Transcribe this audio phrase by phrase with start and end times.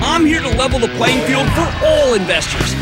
[0.00, 2.74] I'm here to level the playing field for all investors.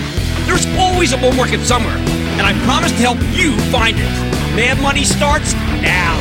[0.46, 4.02] There's always a bull market somewhere, and I promise to help you find it.
[4.54, 6.16] Mad Money starts now.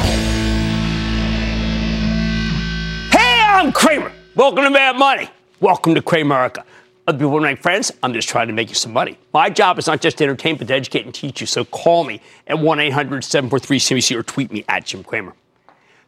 [3.11, 4.11] Hey, I'm Cramer.
[4.35, 5.29] Welcome to Mad Money.
[5.59, 6.63] Welcome to Cramerica.
[7.07, 7.91] Other people are my friends.
[8.01, 9.17] I'm just trying to make you some money.
[9.33, 11.47] My job is not just to entertain, but to educate and teach you.
[11.47, 15.33] So call me at 1 800 743 CNBC or tweet me at Jim Cramer.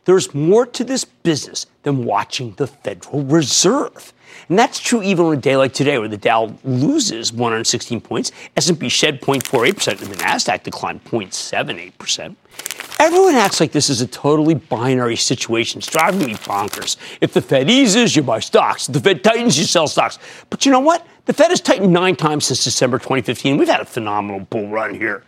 [0.08, 4.14] There's more to this business than watching the Federal Reserve.
[4.48, 8.32] And that's true even on a day like today where the Dow loses 116 points,
[8.56, 12.38] S&P shed 0.48%, and the Nasdaq declined 0.78%.
[13.00, 15.80] Everyone acts like this is a totally binary situation.
[15.80, 16.96] It's driving me bonkers.
[17.20, 18.88] If the Fed eases, you buy stocks.
[18.88, 20.20] If the Fed tightens, you sell stocks.
[20.50, 21.06] But you know what?
[21.26, 23.58] The Fed has tightened nine times since December 2015.
[23.58, 25.26] We've had a phenomenal bull run here.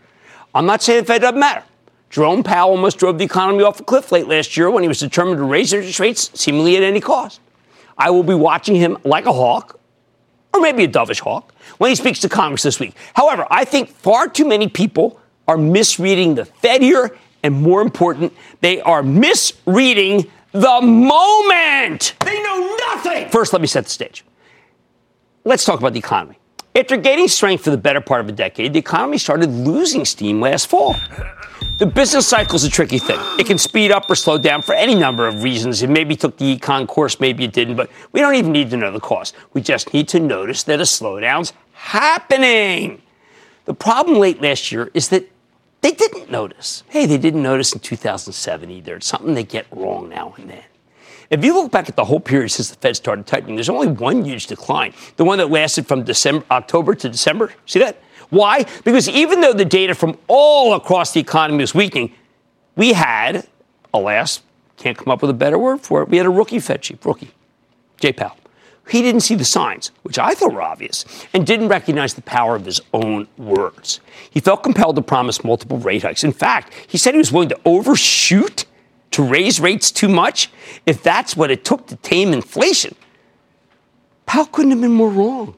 [0.56, 1.66] I'm not saying the Fed doesn't matter.
[2.10, 5.00] Jerome Powell almost drove the economy off a cliff late last year when he was
[5.00, 7.40] determined to raise interest rates seemingly at any cost.
[7.98, 9.80] I will be watching him like a hawk,
[10.54, 12.96] or maybe a dovish hawk, when he speaks to Congress this week.
[13.14, 18.34] However, I think far too many people are misreading the Fed here, and more important,
[18.62, 22.16] they are misreading the moment.
[22.22, 23.30] They know nothing.
[23.30, 24.26] First, let me set the stage.
[25.44, 26.39] Let's talk about the economy.
[26.80, 30.40] After gaining strength for the better part of a decade, the economy started losing steam
[30.40, 30.96] last fall.
[31.78, 33.20] The business cycle is a tricky thing.
[33.38, 35.84] It can speed up or slow down for any number of reasons.
[35.84, 38.78] It maybe took the econ course, maybe it didn't, but we don't even need to
[38.78, 39.34] know the cause.
[39.52, 43.02] We just need to notice that a slowdown's happening.
[43.66, 45.30] The problem late last year is that
[45.82, 46.84] they didn't notice.
[46.88, 48.96] Hey, they didn't notice in 2007 either.
[48.96, 50.64] It's something they get wrong now and then.
[51.30, 53.88] If you look back at the whole period since the Fed started tightening, there's only
[53.88, 57.54] one huge decline, the one that lasted from December, October to December.
[57.66, 58.02] See that?
[58.30, 58.66] Why?
[58.84, 62.14] Because even though the data from all across the economy was weakening,
[62.76, 63.48] we had,
[63.94, 64.42] alas,
[64.78, 67.06] can't come up with a better word for it, we had a rookie Fed chief,
[67.06, 67.32] rookie,
[68.00, 68.38] Jay Powell.
[68.90, 72.56] He didn't see the signs, which I thought were obvious, and didn't recognize the power
[72.56, 74.00] of his own words.
[74.32, 76.24] He felt compelled to promise multiple rate hikes.
[76.24, 78.66] In fact, he said he was willing to overshoot
[79.12, 80.50] to raise rates too much
[80.86, 82.96] if that's what it took to tame inflation.
[84.26, 85.56] Powell couldn't have been more wrong.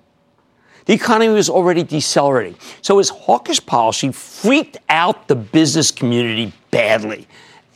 [0.86, 2.56] The economy was already decelerating.
[2.82, 7.28] So his hawkish policy freaked out the business community badly.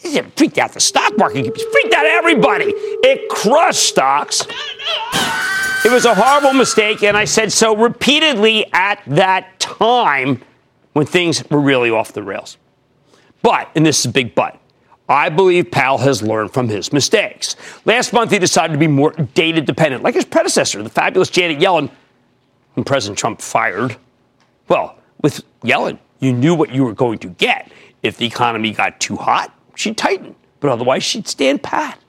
[0.02, 2.66] It freaked out the stock market, it freaked out everybody.
[2.68, 4.46] It crushed stocks.
[5.84, 10.42] It was a horrible mistake, and I said so repeatedly at that time
[10.94, 12.58] when things were really off the rails.
[13.42, 14.60] But, and this is a big but,
[15.08, 17.56] I believe Powell has learned from his mistakes.
[17.86, 21.60] Last month, he decided to be more data dependent, like his predecessor, the fabulous Janet
[21.60, 21.92] Yellen,
[22.74, 23.98] whom President Trump fired.
[24.68, 27.72] Well, with Yellen, you knew what you were going to get.
[28.02, 32.00] If the economy got too hot, she'd tighten, but otherwise, she'd stand pat.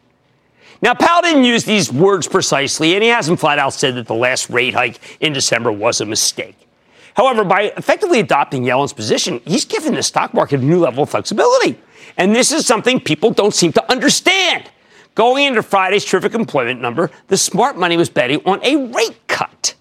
[0.83, 4.15] Now, Powell didn't use these words precisely, and he hasn't flat out said that the
[4.15, 6.57] last rate hike in December was a mistake.
[7.15, 11.11] However, by effectively adopting Yellen's position, he's given the stock market a new level of
[11.11, 11.81] flexibility.
[12.17, 14.71] And this is something people don't seem to understand.
[15.15, 19.75] Going into Friday's terrific employment number, the smart money was betting on a rate cut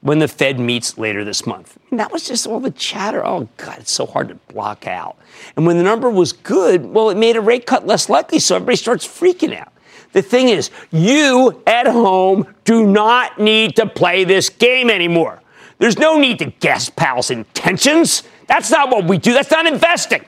[0.00, 1.78] when the Fed meets later this month.
[1.90, 3.24] And that was just all the chatter.
[3.24, 5.16] Oh, God, it's so hard to block out.
[5.56, 8.56] And when the number was good, well, it made a rate cut less likely, so
[8.56, 9.72] everybody starts freaking out.
[10.12, 15.42] The thing is, you at home do not need to play this game anymore.
[15.78, 18.22] There's no need to guess Powell's intentions.
[18.46, 19.32] That's not what we do.
[19.32, 20.24] That's not investing.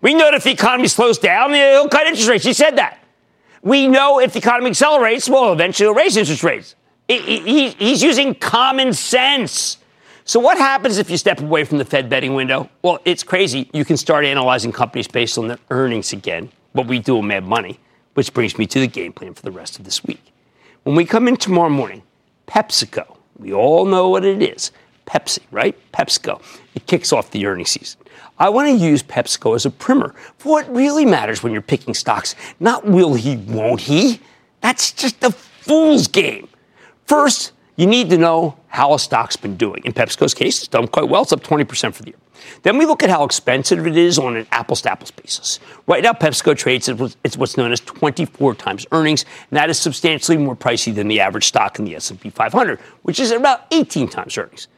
[0.00, 2.44] We know that if the economy slows down, he'll cut interest rates.
[2.44, 3.02] He said that.
[3.62, 6.74] We know if the economy accelerates, well, eventually he'll raise interest rates.
[7.08, 9.78] He's using common sense.
[10.24, 12.68] So, what happens if you step away from the Fed betting window?
[12.82, 13.70] Well, it's crazy.
[13.72, 17.46] You can start analyzing companies based on their earnings again, what we do in Mad
[17.46, 17.80] Money,
[18.12, 20.32] which brings me to the game plan for the rest of this week.
[20.82, 22.02] When we come in tomorrow morning,
[22.46, 24.70] PepsiCo, we all know what it is.
[25.06, 25.74] Pepsi, right?
[25.92, 26.42] PepsiCo.
[26.78, 27.98] It kicks off the earnings season.
[28.38, 31.92] I want to use PepsiCo as a primer for what really matters when you're picking
[31.92, 32.36] stocks.
[32.60, 34.20] Not will he, won't he?
[34.60, 36.46] That's just a fool's game.
[37.04, 39.82] First, you need to know how a stock's been doing.
[39.84, 41.22] In PepsiCo's case, it's done quite well.
[41.22, 42.18] It's up 20% for the year.
[42.62, 45.58] Then we look at how expensive it is on an apples to apples basis.
[45.88, 46.96] Right now, PepsiCo trades at
[47.36, 51.48] what's known as 24 times earnings, and that is substantially more pricey than the average
[51.48, 54.68] stock in the S&P 500, which is about 18 times earnings.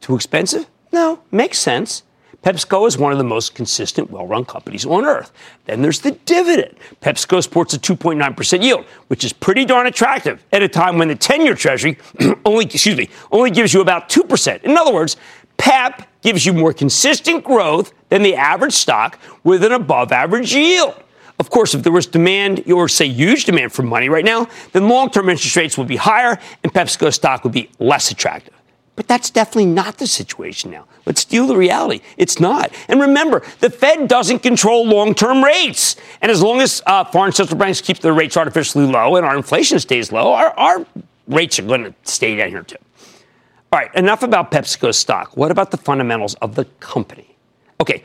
[0.00, 0.66] Too expensive?
[0.92, 2.02] No, makes sense.
[2.42, 5.30] PepsiCo is one of the most consistent, well run companies on earth.
[5.66, 6.74] Then there's the dividend.
[7.00, 11.14] PepsiCo sports a 2.9% yield, which is pretty darn attractive at a time when the
[11.14, 11.98] 10 year treasury
[12.44, 14.64] only, excuse me, only gives you about 2%.
[14.64, 15.16] In other words,
[15.56, 20.96] PEP gives you more consistent growth than the average stock with an above average yield.
[21.38, 24.88] Of course, if there was demand, or say huge demand for money right now, then
[24.88, 28.54] long term interest rates would be higher and PepsiCo stock would be less attractive.
[28.94, 30.86] But that's definitely not the situation now.
[31.06, 32.02] Let's deal the reality.
[32.18, 32.72] It's not.
[32.88, 35.96] And remember, the Fed doesn't control long term rates.
[36.20, 39.36] And as long as uh, foreign central banks keep their rates artificially low and our
[39.36, 40.86] inflation stays low, our, our
[41.26, 42.76] rates are going to stay down here too.
[43.72, 45.34] All right, enough about PepsiCo stock.
[45.34, 47.34] What about the fundamentals of the company?
[47.80, 48.02] Okay,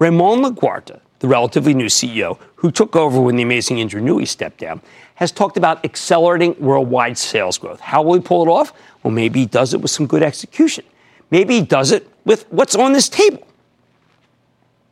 [0.00, 4.58] Ramon Laguarta, the relatively new CEO who took over when the amazing Indra Nooyi stepped
[4.58, 4.80] down,
[5.16, 7.80] has talked about accelerating worldwide sales growth.
[7.80, 8.72] How will he pull it off?
[9.02, 10.84] Well, maybe he does it with some good execution.
[11.30, 13.46] Maybe he does it with what's on this table.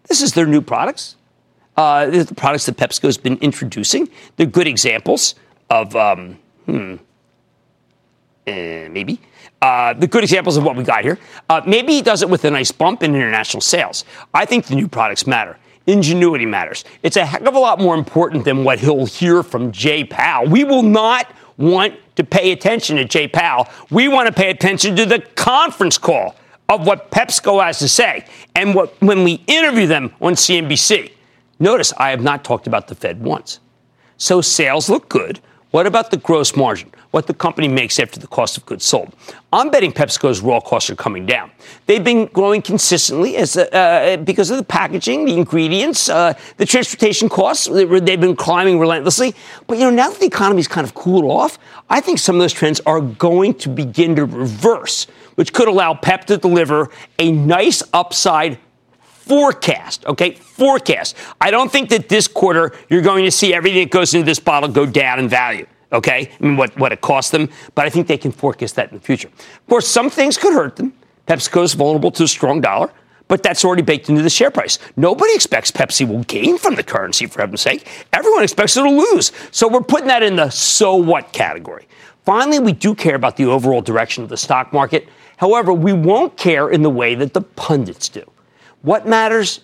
[0.08, 1.16] This is their new products.
[1.76, 4.08] Uh, the products that PepsiCo has been introducing.
[4.36, 5.34] They're good examples
[5.68, 6.94] of, um, hmm,
[8.46, 8.50] uh,
[8.90, 9.20] maybe.
[9.60, 11.18] Uh, the good examples of what we got here.
[11.48, 14.04] Uh, maybe he does it with a nice bump in international sales.
[14.32, 15.58] I think the new products matter.
[15.86, 16.84] Ingenuity matters.
[17.02, 20.48] It's a heck of a lot more important than what he'll hear from Jay Powell.
[20.48, 23.69] We will not want to pay attention to Jay Powell.
[23.90, 26.36] We want to pay attention to the conference call
[26.69, 31.12] of what PepsiCo has to say and what, when we interview them on CNBC.
[31.58, 33.60] Notice I have not talked about the Fed once.
[34.16, 35.40] So sales look good.
[35.74, 36.92] What about the gross margin?
[37.10, 39.12] What the company makes after the cost of goods sold?
[39.52, 41.50] I'm betting PepsiCo's raw costs are coming down.
[41.86, 47.28] They've been growing consistently as uh, because of the packaging, the ingredients, uh, the transportation
[47.28, 47.66] costs.
[47.66, 49.34] They've been climbing relentlessly.
[49.66, 51.58] But you know, now that the economy's kind of cooled off,
[51.90, 55.92] I think some of those trends are going to begin to reverse, which could allow
[55.92, 56.88] Pep to deliver
[57.18, 58.60] a nice upside
[59.26, 60.34] forecast, okay?
[60.34, 61.16] Forecast.
[61.40, 64.38] I don't think that this quarter you're going to see everything that goes into this
[64.38, 65.66] bottle go down in value.
[65.92, 68.90] Okay, I mean, what, what it costs them, but I think they can forecast that
[68.90, 69.28] in the future.
[69.28, 70.92] Of course, some things could hurt them.
[71.28, 72.90] PepsiCo is vulnerable to a strong dollar,
[73.28, 74.78] but that's already baked into the share price.
[74.96, 77.86] Nobody expects Pepsi will gain from the currency, for heaven's sake.
[78.12, 79.30] Everyone expects it to lose.
[79.52, 81.86] So we're putting that in the so what category.
[82.24, 85.08] Finally, we do care about the overall direction of the stock market.
[85.36, 88.24] However, we won't care in the way that the pundits do.
[88.84, 89.62] What matters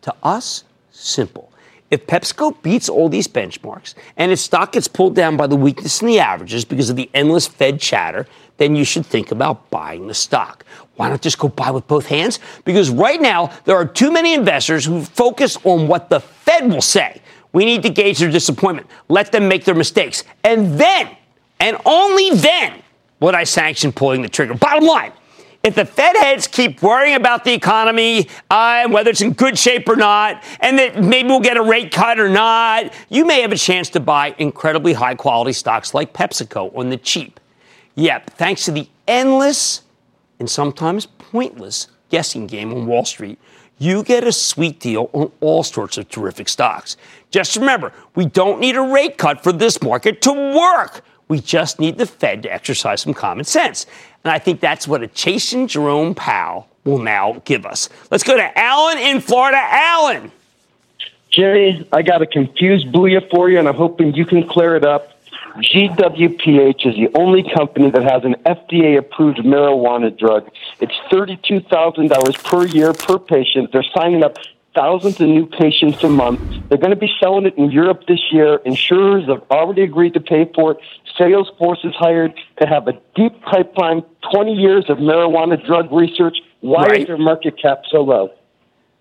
[0.00, 0.64] to us?
[0.90, 1.52] Simple.
[1.90, 6.00] If PepsiCo beats all these benchmarks and its stock gets pulled down by the weakness
[6.00, 10.06] in the averages because of the endless Fed chatter, then you should think about buying
[10.06, 10.64] the stock.
[10.96, 12.40] Why not just go buy with both hands?
[12.64, 16.80] Because right now, there are too many investors who focus on what the Fed will
[16.80, 17.20] say.
[17.52, 21.14] We need to gauge their disappointment, let them make their mistakes, and then,
[21.60, 22.82] and only then,
[23.20, 24.54] would I sanction pulling the trigger.
[24.54, 25.12] Bottom line,
[25.66, 29.58] if the Fed heads keep worrying about the economy uh, and whether it's in good
[29.58, 33.42] shape or not, and that maybe we'll get a rate cut or not, you may
[33.42, 37.40] have a chance to buy incredibly high quality stocks like PepsiCo on the cheap.
[37.96, 39.82] Yep, thanks to the endless
[40.38, 43.36] and sometimes pointless guessing game on Wall Street,
[43.78, 46.96] you get a sweet deal on all sorts of terrific stocks.
[47.32, 51.02] Just remember, we don't need a rate cut for this market to work.
[51.28, 53.86] We just need the Fed to exercise some common sense.
[54.24, 57.88] And I think that's what a chasing Jerome Powell will now give us.
[58.10, 59.58] Let's go to Alan in Florida.
[59.60, 60.30] Alan.
[61.30, 64.84] Jerry, I got a confused booyah for you, and I'm hoping you can clear it
[64.84, 65.12] up.
[65.56, 70.50] GWPH is the only company that has an FDA approved marijuana drug.
[70.80, 73.72] It's $32,000 per year per patient.
[73.72, 74.36] They're signing up
[74.76, 76.40] thousands of new patients a month.
[76.68, 78.56] They're going to be selling it in Europe this year.
[78.64, 80.78] Insurers have already agreed to pay for it.
[81.18, 84.02] Salesforce is hired to have a deep pipeline,
[84.32, 86.36] 20 years of marijuana drug research.
[86.60, 87.00] Why right.
[87.00, 88.30] is their market cap so low?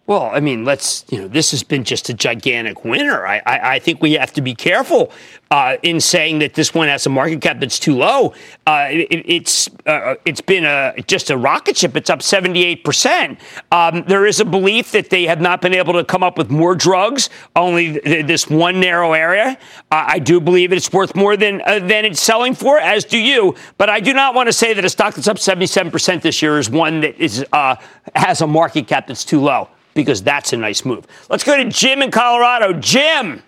[0.08, 3.26] Well, I mean, let's, you know, this has been just a gigantic winner.
[3.26, 5.12] I, I, I think we have to be careful
[5.50, 8.36] uh, in saying that this one has a market cap that's too low.
[8.68, 11.96] Uh, it, it's uh, it's been a just a rocket ship.
[11.96, 13.40] It's up 78%.
[13.72, 16.52] Um, there is a belief that they have not been able to come up with
[16.52, 19.58] more drugs, only th- this one narrow area.
[19.90, 23.56] I do believe it's worth more than, uh, than it's selling for, as do you.
[23.80, 26.60] But I do not want to say that a stock that's up 77% this year
[26.60, 27.78] is one that is uh,
[28.14, 31.08] has a market cap that's too low because that's a nice move.
[31.30, 32.74] Let's go to Jim in Colorado.
[32.74, 33.42] Jim.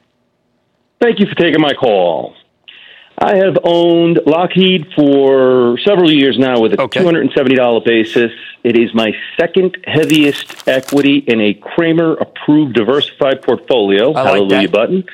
[0.99, 2.33] Thank you for taking my call.
[3.19, 7.01] I have owned Lockheed for several years now with a okay.
[7.01, 8.31] $270 basis.
[8.63, 14.13] It is my second heaviest equity in a Cramer approved diversified portfolio.
[14.13, 15.05] I Hallelujah like button.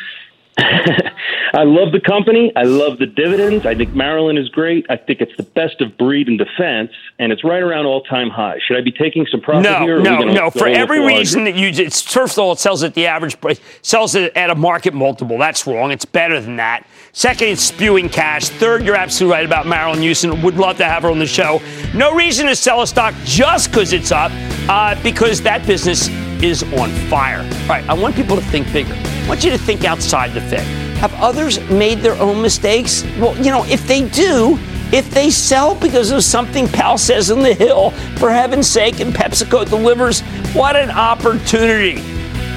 [1.56, 2.52] I love the company.
[2.56, 3.66] I love the dividends.
[3.66, 4.86] I think Marillyn is great.
[4.90, 8.30] I think it's the best of breed in defense, and it's right around all time
[8.30, 8.60] high.
[8.66, 10.02] Should I be taking some profit no, here?
[10.02, 10.50] No, no, no.
[10.52, 13.60] For every reason that you, it's first of all, it sells at the average price,
[13.82, 15.38] sells it at a market multiple.
[15.38, 15.92] That's wrong.
[15.92, 16.86] It's better than that.
[17.14, 18.50] Second, it's spewing cash.
[18.50, 20.42] Third, you're absolutely right about Marillyn Hewson.
[20.42, 21.62] Would love to have her on the show.
[21.96, 24.32] No reason to sell a stock just because it's up,
[24.70, 26.10] uh, because that business
[26.44, 27.40] is on fire.
[27.40, 28.94] All right, I want people to think bigger.
[28.94, 30.66] I want you to think outside the Fed.
[30.98, 33.04] Have others made their own mistakes?
[33.18, 34.60] Well, you know, if they do,
[34.92, 39.14] if they sell because of something Powell says on the Hill, for heaven's sake, and
[39.14, 40.22] PepsiCo delivers,
[40.54, 42.02] what an opportunity.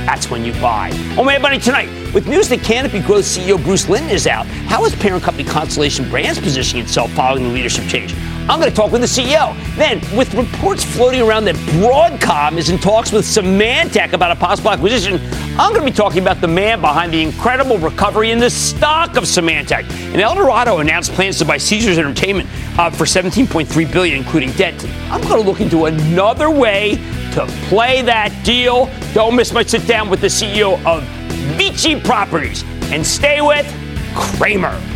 [0.05, 0.91] That's when you buy.
[1.17, 1.89] Oh, My Money tonight.
[2.13, 6.09] With news that Canopy Growth CEO Bruce Linton is out, how is parent company Constellation
[6.09, 8.15] Brands positioning itself following the leadership change?
[8.49, 9.57] I'm going to talk with the CEO.
[9.77, 14.71] Then, with reports floating around that Broadcom is in talks with Symantec about a possible
[14.71, 15.15] acquisition,
[15.59, 19.17] I'm going to be talking about the man behind the incredible recovery in the stock
[19.17, 19.91] of Symantec.
[20.13, 22.49] And Eldorado announced plans to buy Caesars Entertainment
[22.79, 24.75] uh, for 17.3 billion, including debt.
[25.11, 26.95] I'm going to look into another way
[27.33, 28.89] to play that deal.
[29.13, 31.03] Don't miss my sit down with the CEO of
[31.57, 32.63] Vici Properties,
[32.93, 33.67] and stay with
[34.15, 34.96] Cramer.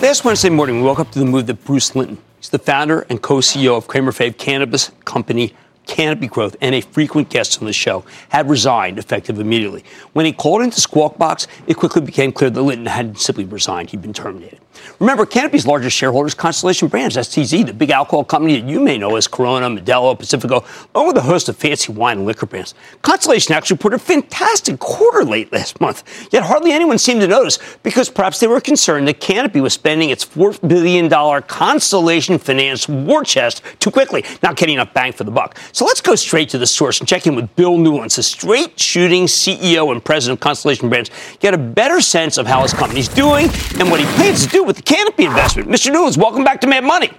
[0.00, 3.04] Last Wednesday morning, we woke up to the move that Bruce Linton, he's the founder
[3.10, 5.52] and co-CEO of Cramer Fave Cannabis Company
[5.88, 9.82] Canopy Growth and a frequent guest on the show, had resigned effective immediately.
[10.12, 13.90] When he called into Squawk Box, it quickly became clear that Linton hadn't simply resigned.
[13.90, 14.60] He'd been terminated.
[15.00, 18.98] Remember, Canopy's largest shareholder is Constellation Brands, STZ, the big alcohol company that you may
[18.98, 22.74] know as Corona, Modelo, Pacifico, along with a host of fancy wine and liquor brands.
[23.02, 27.58] Constellation actually reported a fantastic quarter late last month, yet hardly anyone seemed to notice
[27.82, 31.08] because perhaps they were concerned that Canopy was spending its $4 billion
[31.42, 35.56] Constellation Finance war chest too quickly, not getting enough bang for the buck.
[35.72, 38.78] So let's go straight to the source and check in with Bill Newlands, the straight
[38.80, 43.08] shooting CEO and president of Constellation Brands, get a better sense of how his company's
[43.08, 43.48] doing
[43.78, 45.68] and what he plans to do with the Canopy investment.
[45.68, 45.92] Mr.
[45.92, 47.10] Newlands, welcome back to Mad Money.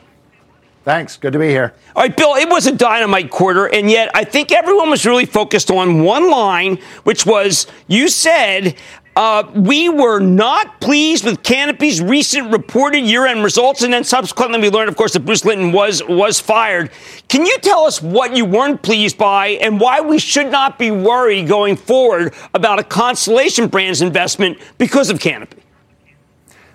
[0.86, 1.18] Thanks.
[1.18, 1.74] Good to be here.
[1.96, 5.26] All right, Bill, it was a dynamite quarter, and yet I think everyone was really
[5.26, 8.76] focused on one line, which was you said
[9.16, 14.70] uh, we were not pleased with Canopy's recent reported year-end results, and then subsequently we
[14.70, 16.90] learned, of course, that Bruce Linton was was fired.
[17.28, 20.90] Can you tell us what you weren't pleased by, and why we should not be
[20.90, 25.59] worried going forward about a Constellation Brands investment because of Canopy?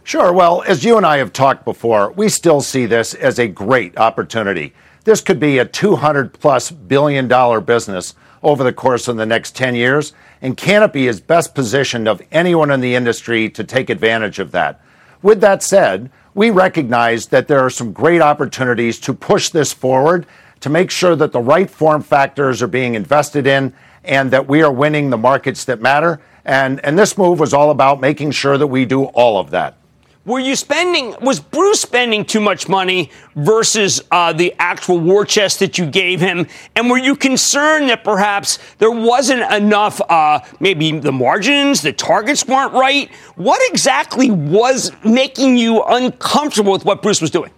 [0.07, 0.35] Sure.
[0.35, 3.97] Well, as you and I have talked before, we still see this as a great
[3.97, 4.75] opportunity.
[5.05, 9.57] This could be a 200 plus billion dollar business over the course of the next
[9.57, 14.39] 10 years, and Canopy is best positioned of anyone in the industry to take advantage
[14.39, 14.83] of that.
[15.23, 20.27] With that said, we recognize that there are some great opportunities to push this forward
[20.61, 23.73] to make sure that the right form factors are being invested in
[24.05, 26.21] and that we are winning the markets that matter.
[26.45, 29.79] And, and this move was all about making sure that we do all of that.
[30.27, 35.59] Were you spending, was Bruce spending too much money versus uh, the actual war chest
[35.59, 36.47] that you gave him?
[36.75, 42.47] And were you concerned that perhaps there wasn't enough, uh, maybe the margins, the targets
[42.47, 43.11] weren't right?
[43.37, 47.51] What exactly was making you uncomfortable with what Bruce was doing?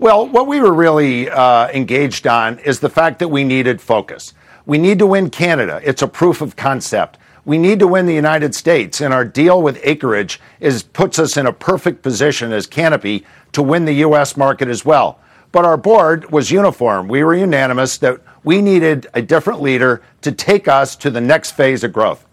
[0.00, 4.34] Well, what we were really uh, engaged on is the fact that we needed focus.
[4.66, 5.80] We need to win Canada.
[5.84, 7.16] It's a proof of concept.
[7.48, 11.38] We need to win the United States, and our deal with Acreage is puts us
[11.38, 14.36] in a perfect position as Canopy to win the U.S.
[14.36, 15.18] market as well.
[15.50, 17.08] But our board was uniform.
[17.08, 21.52] We were unanimous that we needed a different leader to take us to the next
[21.52, 22.26] phase of growth.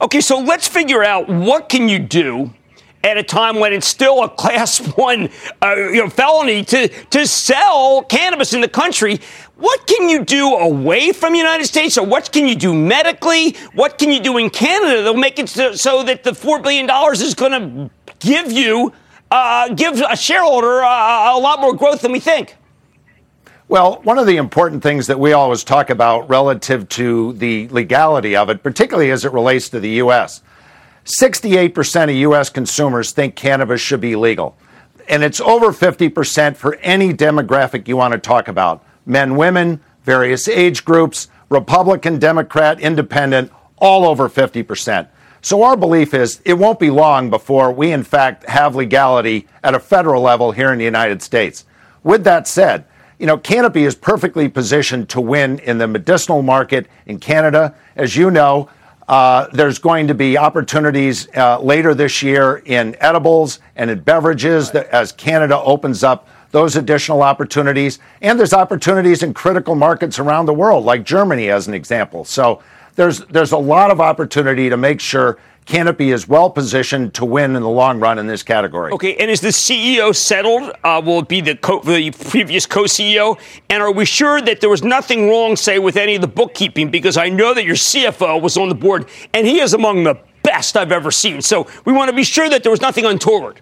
[0.00, 2.52] Okay, so let's figure out what can you do
[3.04, 5.30] at a time when it's still a class one
[5.62, 9.20] uh, you know, felony to, to sell cannabis in the country.
[9.58, 13.56] What can you do away from the United States, or what can you do medically?
[13.74, 16.88] What can you do in Canada that'll make it so, so that the $4 billion
[17.12, 18.92] is going to give you,
[19.32, 22.56] uh, give a shareholder uh, a lot more growth than we think?
[23.66, 28.36] Well, one of the important things that we always talk about relative to the legality
[28.36, 30.40] of it, particularly as it relates to the U.S.,
[31.04, 32.48] 68% of U.S.
[32.48, 34.56] consumers think cannabis should be legal.
[35.08, 40.48] And it's over 50% for any demographic you want to talk about men, women, various
[40.48, 45.08] age groups, Republican, Democrat, Independent, all over 50%.
[45.40, 49.74] So our belief is it won't be long before we, in fact, have legality at
[49.74, 51.64] a federal level here in the United States.
[52.02, 52.84] With that said,
[53.18, 57.74] you know, Canopy is perfectly positioned to win in the medicinal market in Canada.
[57.96, 58.68] As you know,
[59.08, 64.70] uh, there's going to be opportunities uh, later this year in edibles and in beverages
[64.72, 67.98] that, as Canada opens up those additional opportunities.
[68.22, 72.24] And there's opportunities in critical markets around the world, like Germany, as an example.
[72.24, 72.62] So
[72.96, 77.54] there's there's a lot of opportunity to make sure Canopy is well positioned to win
[77.54, 78.90] in the long run in this category.
[78.92, 80.72] Okay, and is the CEO settled?
[80.82, 83.38] Uh, will it be the, co- the previous co-CEO?
[83.68, 86.90] And are we sure that there was nothing wrong, say, with any of the bookkeeping?
[86.90, 90.18] Because I know that your CFO was on the board, and he is among the
[90.42, 91.42] best I've ever seen.
[91.42, 93.60] So we want to be sure that there was nothing untoward.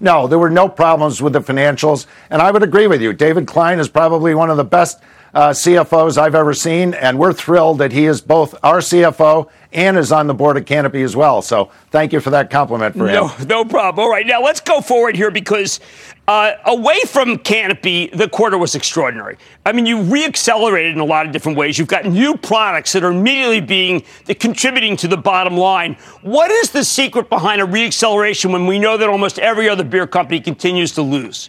[0.00, 3.12] No, there were no problems with the financials, and I would agree with you.
[3.12, 5.00] David Klein is probably one of the best
[5.38, 9.96] uh, CFOs I've ever seen, and we're thrilled that he is both our CFO and
[9.96, 11.42] is on the board of Canopy as well.
[11.42, 13.46] So thank you for that compliment for no, him.
[13.46, 14.04] No problem.
[14.04, 15.78] All right, now let's go forward here because
[16.26, 19.38] uh, away from Canopy, the quarter was extraordinary.
[19.64, 21.78] I mean, you reaccelerated in a lot of different ways.
[21.78, 24.02] You've got new products that are immediately being
[24.40, 25.94] contributing to the bottom line.
[26.22, 30.08] What is the secret behind a reacceleration when we know that almost every other beer
[30.08, 31.48] company continues to lose?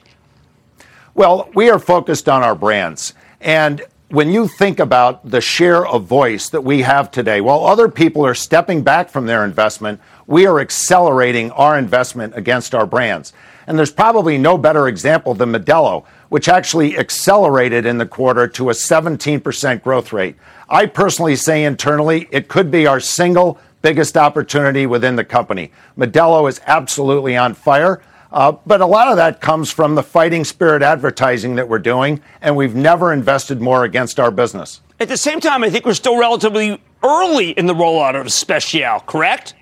[1.16, 3.16] Well, we are focused on our brands.
[3.42, 7.88] And when you think about the share of voice that we have today, while other
[7.88, 13.34] people are stepping back from their investment, we are accelerating our investment against our brands.
[13.68, 18.72] And there's probably no better example than Modelo, which actually accelerated in the quarter to
[18.72, 20.36] a 17% growth rate.
[20.68, 25.72] I personally say internally, it could be our single biggest opportunity within the company.
[25.98, 28.02] Modelo is absolutely on fire.
[28.32, 32.22] Uh, but a lot of that comes from the fighting spirit advertising that we're doing,
[32.42, 34.82] and we've never invested more against our business.
[35.00, 39.00] At the same time, I think we're still relatively early in the rollout of Especial,
[39.00, 39.56] correct?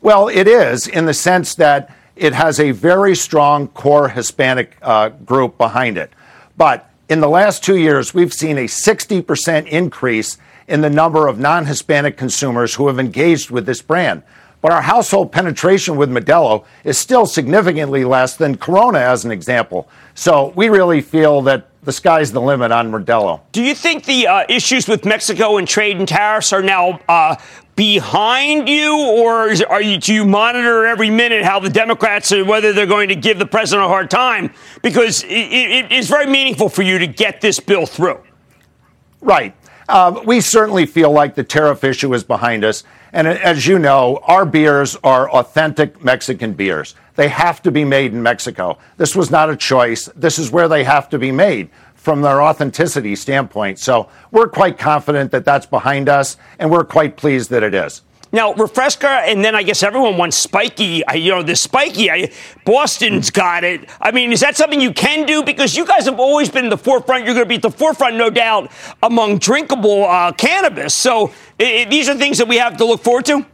[0.00, 5.10] Well, it is in the sense that it has a very strong core Hispanic uh,
[5.10, 6.12] group behind it.
[6.56, 10.38] But in the last two years, we've seen a 60% increase
[10.68, 14.22] in the number of non Hispanic consumers who have engaged with this brand.
[14.62, 19.88] But our household penetration with Modelo is still significantly less than Corona, as an example.
[20.14, 23.40] So we really feel that the sky's the limit on Modelo.
[23.50, 27.34] Do you think the uh, issues with Mexico and trade and tariffs are now uh,
[27.74, 32.44] behind you, or is, are you, do you monitor every minute how the Democrats are,
[32.44, 34.52] whether they're going to give the president a hard time?
[34.80, 38.20] Because it, it, it's very meaningful for you to get this bill through.
[39.20, 39.56] Right.
[39.88, 42.84] Uh, we certainly feel like the tariff issue is behind us.
[43.12, 46.94] And as you know, our beers are authentic Mexican beers.
[47.14, 48.78] They have to be made in Mexico.
[48.96, 50.06] This was not a choice.
[50.16, 53.78] This is where they have to be made from their authenticity standpoint.
[53.78, 58.02] So we're quite confident that that's behind us, and we're quite pleased that it is.
[58.34, 61.02] Now, Refresca, and then I guess everyone wants Spiky.
[61.14, 62.32] You know, the Spiky, I,
[62.64, 63.90] Boston's got it.
[64.00, 65.42] I mean, is that something you can do?
[65.42, 67.26] Because you guys have always been in the forefront.
[67.26, 70.94] You're going to be at the forefront, no doubt, among drinkable uh, cannabis.
[70.94, 73.44] So it, these are things that we have to look forward to.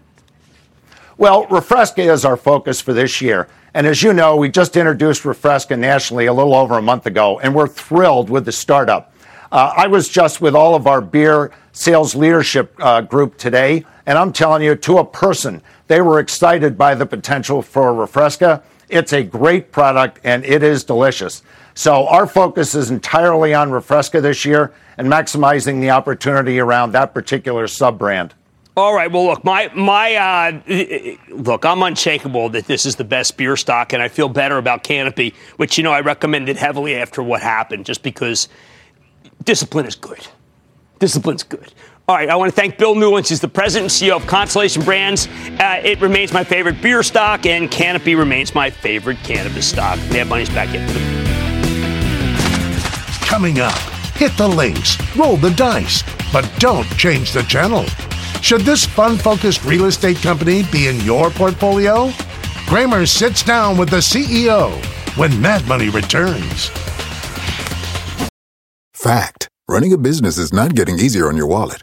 [1.16, 3.48] Well, Refresca is our focus for this year.
[3.74, 7.40] And as you know, we just introduced Refresca nationally a little over a month ago,
[7.40, 9.12] and we're thrilled with the startup.
[9.50, 14.16] Uh, I was just with all of our beer sales leadership uh, group today, and
[14.16, 18.62] I'm telling you, to a person, they were excited by the potential for Refresca.
[18.88, 21.42] It's a great product, and it is delicious.
[21.74, 27.12] So our focus is entirely on Refresca this year and maximizing the opportunity around that
[27.12, 28.32] particular sub brand.
[28.78, 29.12] All right.
[29.12, 33.92] Well, look, my my uh, look, I'm unshakable that this is the best beer stock,
[33.92, 37.84] and I feel better about Canopy, which you know I recommended heavily after what happened,
[37.84, 38.48] just because
[39.44, 40.26] discipline is good.
[40.98, 41.74] Discipline's good.
[42.08, 43.28] All right, I want to thank Bill Newlands.
[43.28, 45.28] He's the president and CEO of Constellation Brands.
[45.60, 49.98] Uh, it remains my favorite beer stock, and Canopy remains my favorite cannabis stock.
[50.10, 50.88] Mad Money's back in.
[53.26, 53.76] Coming up,
[54.14, 57.84] hit the links, roll the dice, but don't change the channel.
[58.40, 62.10] Should this fun focused real estate company be in your portfolio?
[62.66, 64.72] Cramer sits down with the CEO
[65.18, 66.70] when Mad Money returns.
[68.94, 71.82] Fact running a business is not getting easier on your wallet.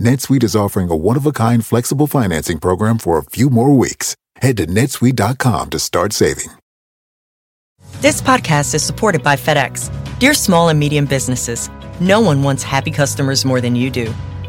[0.00, 4.16] NetSuite is offering a one-of-a-kind flexible financing program for a few more weeks.
[4.36, 6.48] Head to netsuite.com to start saving.
[8.00, 9.90] This podcast is supported by FedEx.
[10.18, 14.12] Dear small and medium businesses, no one wants happy customers more than you do.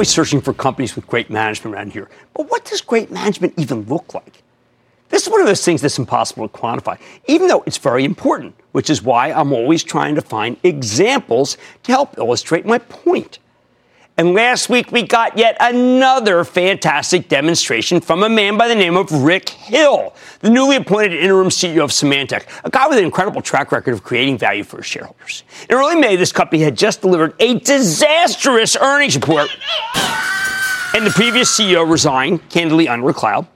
[0.00, 2.08] Always searching for companies with great management around here.
[2.32, 4.42] But what does great management even look like?
[5.10, 8.54] This is one of those things that's impossible to quantify, even though it's very important,
[8.72, 13.40] which is why I'm always trying to find examples to help illustrate my point.
[14.20, 18.94] And last week we got yet another fantastic demonstration from a man by the name
[18.94, 23.40] of Rick Hill, the newly appointed interim CEO of Symantec, a guy with an incredible
[23.40, 25.42] track record of creating value for his shareholders.
[25.70, 29.48] In early May, this company had just delivered a disastrous earnings report,
[30.94, 33.46] and the previous CEO resigned, candidly under cloud.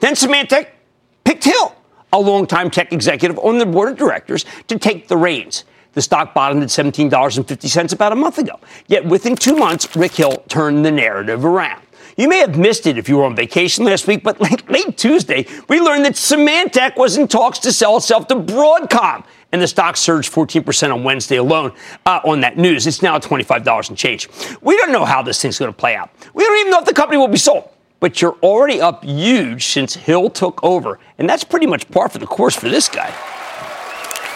[0.00, 0.66] Then Symantec
[1.24, 1.74] picked Hill,
[2.12, 5.64] a longtime tech executive on the board of directors, to take the reins.
[5.92, 8.60] The stock bottomed at $17.50 about a month ago.
[8.86, 11.82] Yet within two months, Rick Hill turned the narrative around.
[12.16, 14.96] You may have missed it if you were on vacation last week, but late, late
[14.96, 19.24] Tuesday, we learned that Symantec was in talks to sell itself to Broadcom.
[19.52, 21.72] And the stock surged 14% on Wednesday alone
[22.06, 22.86] uh, on that news.
[22.86, 24.28] It's now $25 and change.
[24.60, 26.10] We don't know how this thing's going to play out.
[26.34, 27.68] We don't even know if the company will be sold.
[27.98, 31.00] But you're already up huge since Hill took over.
[31.18, 33.12] And that's pretty much par for the course for this guy.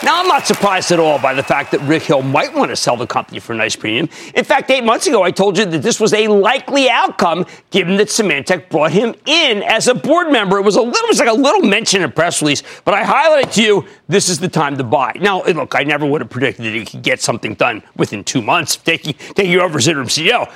[0.04, 2.76] Now, I'm not surprised at all by the fact that Rick Hill might want to
[2.76, 4.10] sell the company for a nice premium.
[4.34, 7.96] In fact, eight months ago, I told you that this was a likely outcome given
[7.96, 10.58] that Symantec brought him in as a board member.
[10.58, 12.92] It was a little, it was like a little mention in a press release, but
[12.92, 15.16] I highlighted to you this is the time to buy.
[15.22, 18.42] Now, look, I never would have predicted that he could get something done within two
[18.42, 20.52] months, taking, taking you over as interim CEO.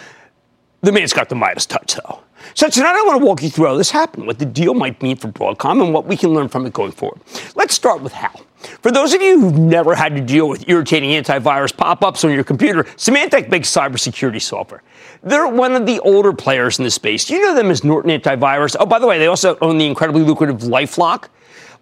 [0.82, 2.20] The man's got the Midas touch, though.
[2.52, 5.02] So tonight I want to walk you through how this happened, what the deal might
[5.02, 7.20] mean for Broadcom, and what we can learn from it going forward.
[7.54, 8.32] Let's start with how.
[8.58, 12.44] For those of you who've never had to deal with irritating antivirus pop-ups on your
[12.44, 14.82] computer, Symantec makes cybersecurity software.
[15.22, 17.30] They're one of the older players in the space.
[17.30, 18.76] You know them as Norton Antivirus.
[18.78, 21.28] Oh, by the way, they also own the incredibly lucrative LifeLock.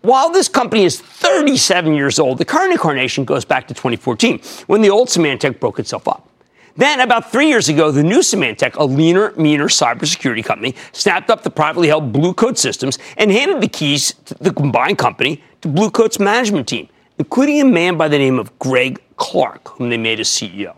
[0.03, 4.83] While this company is 37 years old, the current incarnation goes back to 2014 when
[4.83, 6.29] the old Symantec broke itself up.
[6.77, 11.43] Then, about three years ago, the new Symantec, a leaner, meaner cybersecurity company, snapped up
[11.43, 15.69] the privately held Blue Coat Systems and handed the keys to the combined company to
[15.69, 19.97] Blue Coat's management team, including a man by the name of Greg Clark, whom they
[19.97, 20.77] made as CEO.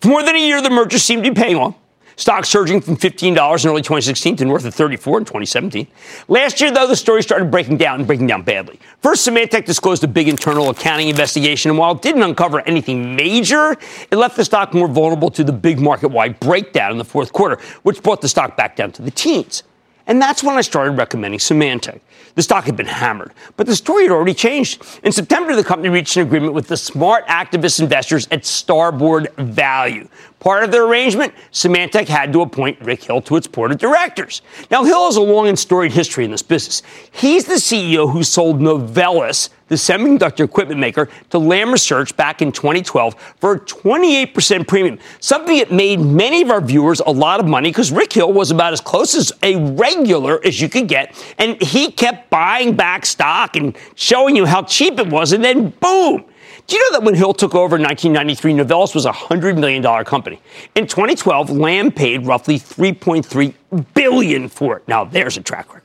[0.00, 1.76] For more than a year, the merger seemed to be paying off.
[2.16, 3.34] Stock surging from $15 in
[3.70, 5.86] early 2016 to north of 34 in 2017.
[6.28, 8.78] Last year, though, the story started breaking down and breaking down badly.
[9.00, 13.76] First, Symantec disclosed a big internal accounting investigation, and while it didn't uncover anything major,
[14.10, 17.58] it left the stock more vulnerable to the big market-wide breakdown in the fourth quarter,
[17.82, 19.64] which brought the stock back down to the teens.
[20.06, 22.00] And that's when I started recommending Symantec.
[22.34, 24.84] The stock had been hammered, but the story had already changed.
[25.04, 30.08] In September, the company reached an agreement with the smart activist investors at Starboard Value.
[30.44, 34.42] Part of their arrangement, Symantec had to appoint Rick Hill to its board of directors.
[34.70, 36.82] Now, Hill has a long and storied history in this business.
[37.10, 42.52] He's the CEO who sold Novellus, the semiconductor equipment maker, to Lam Research back in
[42.52, 47.48] 2012 for a 28% premium, something that made many of our viewers a lot of
[47.48, 51.16] money because Rick Hill was about as close as a regular as you could get,
[51.38, 55.70] and he kept buying back stock and showing you how cheap it was, and then
[55.80, 56.26] boom!
[56.66, 59.82] Do you know that when Hill took over in 1993, Novellus was a $100 million
[60.04, 60.40] company?
[60.74, 63.54] In 2012, Lam paid roughly 3.3
[63.92, 64.88] billion for it.
[64.88, 65.82] Now, there's a track record.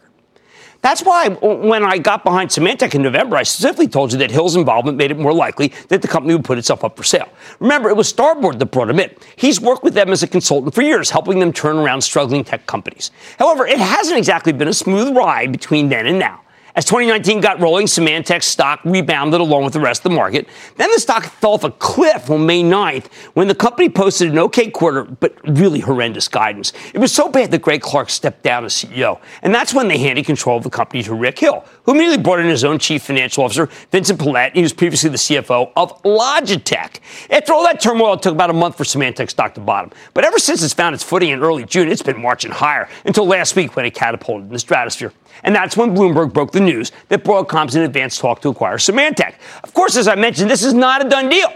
[0.81, 4.55] That's why when I got behind Symantec in November, I specifically told you that Hill's
[4.55, 7.27] involvement made it more likely that the company would put itself up for sale.
[7.59, 9.13] Remember, it was Starboard that brought him in.
[9.35, 12.65] He's worked with them as a consultant for years, helping them turn around struggling tech
[12.65, 13.11] companies.
[13.37, 16.39] However, it hasn't exactly been a smooth ride between then and now.
[16.75, 20.47] As 2019 got rolling, Symantec's stock rebounded along with the rest of the market.
[20.77, 24.37] Then the stock fell off a cliff on May 9th when the company posted an
[24.39, 26.71] okay quarter, but really horrendous guidance.
[26.93, 29.19] It was so bad that Greg Clark stepped down as CEO.
[29.41, 32.39] And that's when they handed control of the company to Rick Hill, who immediately brought
[32.39, 34.55] in his own chief financial officer, Vincent Pilette.
[34.55, 36.99] He was previously the CFO of Logitech.
[37.31, 39.91] After all that turmoil, it took about a month for Symantec stock to bottom.
[40.13, 43.25] But ever since it's found its footing in early June, it's been marching higher until
[43.25, 45.13] last week when it catapulted in the stratosphere.
[45.43, 49.35] And that's when Bloomberg broke the news that Broadcom's in advanced talk to acquire Symantec.
[49.63, 51.51] Of course, as I mentioned, this is not a done deal.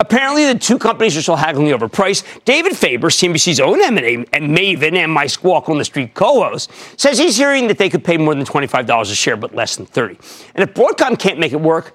[0.00, 2.24] Apparently, the two companies are still haggling over price.
[2.44, 7.18] David Faber, CNBC's own M&A and Maven and my Squawk on the Street co-host, says
[7.18, 10.18] he's hearing that they could pay more than $25 a share, but less than 30.
[10.56, 11.94] And if Broadcom can't make it work,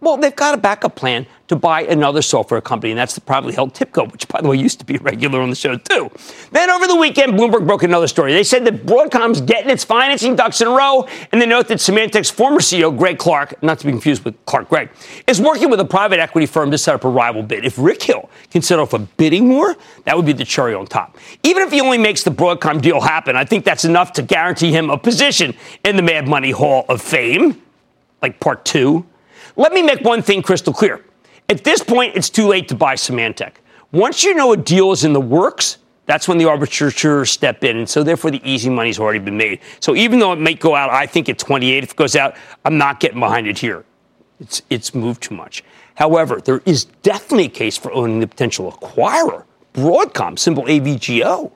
[0.00, 3.52] well, they've got a backup plan to buy another software company, and that's the privately
[3.52, 6.10] held TIBCO, which, by the way, used to be regular on the show, too.
[6.52, 8.32] Then over the weekend, Bloomberg broke another story.
[8.32, 11.78] They said that Broadcom's getting its financing ducks in a row, and they note that
[11.78, 14.90] Symantec's former CEO, Greg Clark, not to be confused with Clark Gregg,
[15.26, 17.64] is working with a private equity firm to set up a rival bid.
[17.64, 20.86] If Rick Hill can set off a bidding war, that would be the cherry on
[20.86, 21.18] top.
[21.42, 24.70] Even if he only makes the Broadcom deal happen, I think that's enough to guarantee
[24.70, 27.60] him a position in the Mad Money Hall of Fame,
[28.22, 29.04] like part two.
[29.56, 31.04] Let me make one thing crystal clear.
[31.48, 33.54] At this point, it's too late to buy Symantec.
[33.92, 37.76] Once you know a deal is in the works, that's when the arbitrators step in.
[37.76, 39.60] And so, therefore, the easy money's already been made.
[39.80, 42.36] So, even though it may go out, I think at 28, if it goes out,
[42.64, 43.84] I'm not getting behind it here.
[44.40, 45.62] It's, it's moved too much.
[45.94, 51.52] However, there is definitely a case for owning the potential acquirer, Broadcom, symbol AVGO.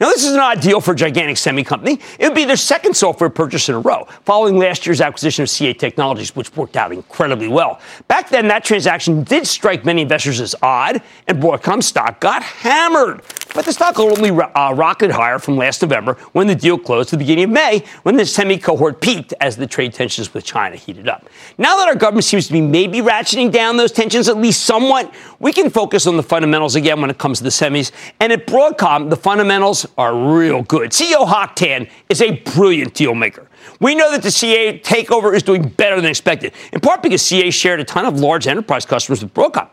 [0.00, 1.98] Now, this is an odd deal for a gigantic semi company.
[2.18, 5.50] It would be their second software purchase in a row, following last year's acquisition of
[5.50, 7.80] CA Technologies, which worked out incredibly well.
[8.06, 13.22] Back then, that transaction did strike many investors as odd, and Broadcom stock got hammered.
[13.54, 17.16] But the stock only uh, rocketed higher from last November when the deal closed to
[17.16, 20.76] the beginning of May when the semi cohort peaked as the trade tensions with China
[20.76, 21.26] heated up.
[21.56, 25.12] Now that our government seems to be maybe ratcheting down those tensions at least somewhat,
[25.40, 27.90] we can focus on the fundamentals again when it comes to the semis.
[28.20, 30.90] And at Broadcom, the fundamentals are real good.
[30.90, 33.48] CEO Hock Tan is a brilliant deal maker.
[33.80, 37.50] We know that the CA takeover is doing better than expected, in part because CA
[37.50, 39.68] shared a ton of large enterprise customers with Broadcom.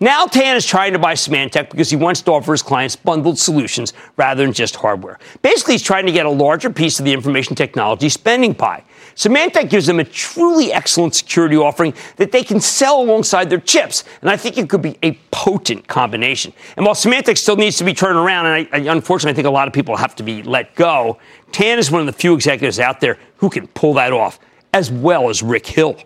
[0.00, 3.38] Now Tan is trying to buy Symantec because he wants to offer his clients bundled
[3.38, 5.20] solutions rather than just hardware.
[5.42, 8.82] Basically, he's trying to get a larger piece of the information technology spending pie.
[9.14, 14.04] Symantec gives them a truly excellent security offering that they can sell alongside their chips,
[14.20, 16.52] and I think it could be a potent combination.
[16.76, 19.46] And while Symantec still needs to be turned around, and I, I, unfortunately I think
[19.46, 21.18] a lot of people have to be let go,
[21.52, 24.38] Tan is one of the few executives out there who can pull that off,
[24.72, 25.96] as well as Rick Hill.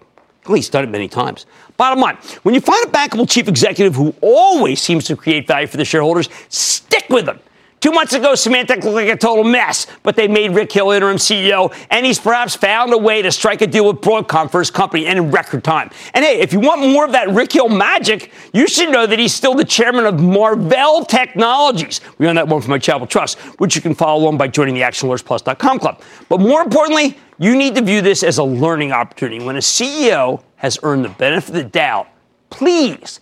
[0.46, 1.46] Well, he's done it many times.
[1.76, 5.66] Bottom line, when you find a bankable chief executive who always seems to create value
[5.66, 7.40] for the shareholders, stick with them.
[7.80, 11.18] Two months ago, Symantec looked like a total mess, but they made Rick Hill interim
[11.18, 14.70] CEO, and he's perhaps found a way to strike a deal with Broadcom for his
[14.70, 15.90] company and in record time.
[16.14, 19.18] And hey, if you want more of that Rick Hill magic, you should know that
[19.18, 22.00] he's still the chairman of Marvell Technologies.
[22.18, 24.74] We own that one from my Chapel Trust, which you can follow along by joining
[24.74, 26.00] the ActionAlertsPlus.com club.
[26.30, 29.44] But more importantly, you need to view this as a learning opportunity.
[29.44, 32.08] When a CEO has earned the benefit of the doubt,
[32.48, 33.20] please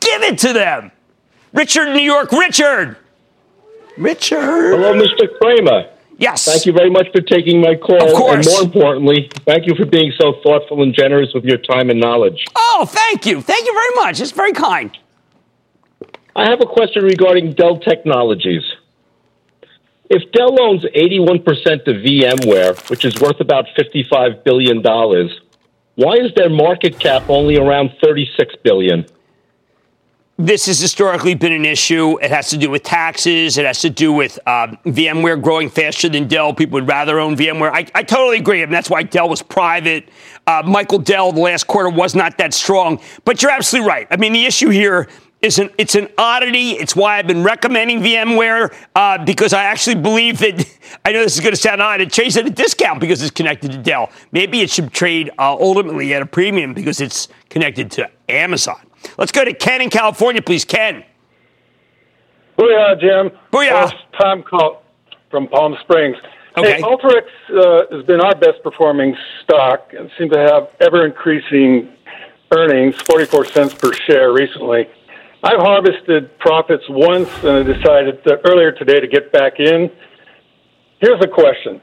[0.00, 0.90] give it to them.
[1.52, 2.96] Richard, New York, Richard.
[3.98, 4.40] Richard.
[4.40, 5.26] Hello, Mr.
[5.40, 5.90] Cramer.
[6.18, 6.44] Yes.
[6.44, 8.02] Thank you very much for taking my call.
[8.04, 8.46] Of course.
[8.46, 12.00] And more importantly, thank you for being so thoughtful and generous with your time and
[12.00, 12.44] knowledge.
[12.56, 13.40] Oh, thank you.
[13.40, 14.20] Thank you very much.
[14.20, 14.96] It's very kind.
[16.34, 18.62] I have a question regarding Dell Technologies.
[20.10, 21.44] If Dell owns 81%
[21.86, 24.82] of VMware, which is worth about $55 billion,
[25.94, 28.26] why is their market cap only around $36
[28.62, 29.04] billion?
[30.40, 32.16] This has historically been an issue.
[32.20, 33.58] It has to do with taxes.
[33.58, 36.54] It has to do with uh, VMware growing faster than Dell.
[36.54, 37.72] People would rather own VMware.
[37.72, 38.62] I, I totally agree.
[38.62, 40.08] I mean, that's why Dell was private.
[40.46, 43.00] Uh, Michael Dell, the last quarter, was not that strong.
[43.24, 44.06] But you're absolutely right.
[44.12, 45.08] I mean, the issue here
[45.42, 46.70] is an it's an oddity.
[46.70, 50.72] It's why I've been recommending VMware uh, because I actually believe that
[51.04, 52.00] I know this is going to sound odd.
[52.00, 54.12] It trades at a discount because it's connected to Dell.
[54.30, 58.87] Maybe it should trade uh, ultimately at a premium because it's connected to Amazon.
[59.16, 60.64] Let's go to Ken in California, please.
[60.64, 61.04] Ken.
[62.58, 63.38] Booyah, Jim.
[63.52, 63.92] Booyah.
[64.20, 64.82] Tom call
[65.30, 66.16] from Palm Springs.
[66.56, 66.74] Okay.
[66.74, 71.92] Hey, Alteryx uh, has been our best performing stock and seems to have ever increasing
[72.50, 74.88] earnings, 44 cents per share recently.
[75.44, 79.90] I've harvested profits once and I decided to, earlier today to get back in.
[81.00, 81.80] Here's a question.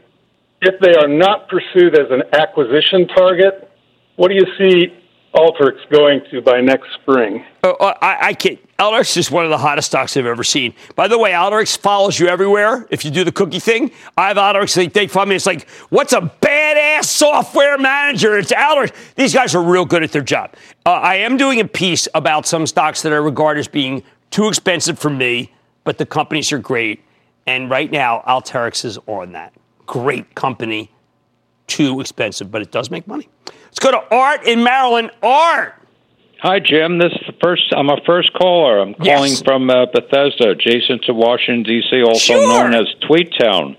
[0.62, 3.71] If they are not pursued as an acquisition target,
[4.17, 4.93] what do you see
[5.35, 7.43] Alteryx going to by next spring?
[7.63, 8.57] Oh, I, I can't.
[8.79, 10.73] Alteryx is one of the hottest stocks I've ever seen.
[10.95, 12.87] By the way, Alteryx follows you everywhere.
[12.89, 14.75] If you do the cookie thing, I have Alteryx.
[14.75, 15.35] They, they me.
[15.35, 18.37] It's like, what's a badass software manager?
[18.37, 18.93] It's Alteryx.
[19.15, 20.53] These guys are real good at their job.
[20.85, 24.47] Uh, I am doing a piece about some stocks that I regard as being too
[24.47, 27.01] expensive for me, but the companies are great.
[27.45, 29.53] And right now, Alteryx is on that.
[29.85, 30.91] Great company,
[31.67, 33.27] too expensive, but it does make money.
[33.77, 35.11] Let's go to Art in Maryland.
[35.21, 35.73] Art.
[36.39, 36.97] Hi, Jim.
[36.97, 37.73] This is the first.
[37.75, 38.79] I'm a first caller.
[38.79, 39.41] I'm calling Yes.
[39.41, 42.47] from uh, Bethesda, adjacent to Washington D.C., also Sure.
[42.47, 43.75] known as Tweet Town.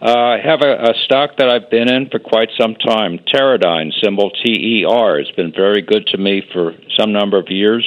[0.00, 3.20] Uh, I have a, a stock that I've been in for quite some time.
[3.32, 7.86] Teradyne, symbol TER, has been very good to me for some number of years.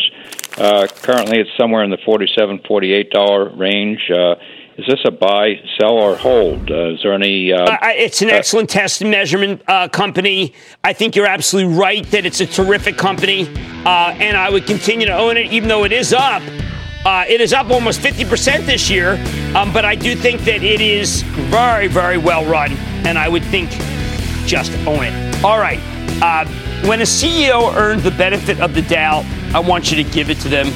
[0.58, 4.10] Uh, currently, it's somewhere in the forty-seven, forty-eight dollar range.
[4.78, 6.70] Uh, is this a buy, sell, or hold?
[6.72, 7.52] Uh, is there any?
[7.52, 10.54] Uh, Uh, it's an excellent test and measurement uh, company.
[10.84, 13.48] I think you're absolutely right that it's a terrific company,
[13.86, 16.42] uh, and I would continue to own it, even though it is up.
[17.06, 19.24] Uh, it is up almost 50% this year,
[19.56, 22.72] um, but I do think that it is very, very well run,
[23.06, 23.70] and I would think
[24.48, 25.44] just own it.
[25.44, 25.80] All right.
[26.22, 26.46] Uh,
[26.88, 30.40] when a CEO earns the benefit of the doubt, I want you to give it
[30.40, 30.68] to them.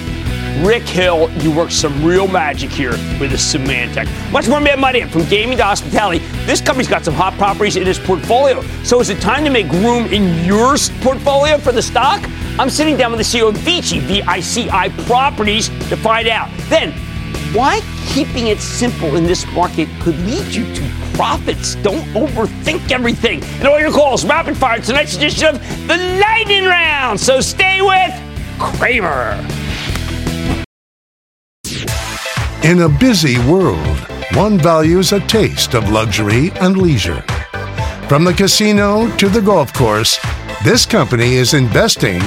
[0.66, 4.08] Rick Hill, you work some real magic here with the Symantec.
[4.32, 6.20] Much more Mad Money from gaming to hospitality.
[6.46, 8.62] This company's got some hot properties in its portfolio.
[8.84, 12.22] So is it time to make room in your portfolio for the stock?
[12.60, 16.50] I'm sitting down with the CEO of Vici, V-I-C-I Properties, to find out.
[16.70, 16.92] Then,
[17.54, 21.76] why keeping it simple in this market could lead you to profits?
[21.76, 23.42] Don't overthink everything.
[23.60, 27.20] And all your calls, rapid fire, tonight's edition of the Lightning Round.
[27.20, 28.14] So stay with
[28.60, 29.59] Cramer.
[32.62, 33.98] In a busy world,
[34.34, 37.22] one values a taste of luxury and leisure.
[38.10, 40.20] From the casino to the golf course,
[40.66, 42.22] this company is investing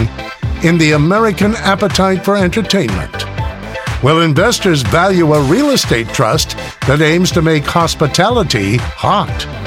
[0.65, 3.27] in the American appetite for entertainment.
[4.03, 9.62] Will investors value a real estate trust that aims to make hospitality hot?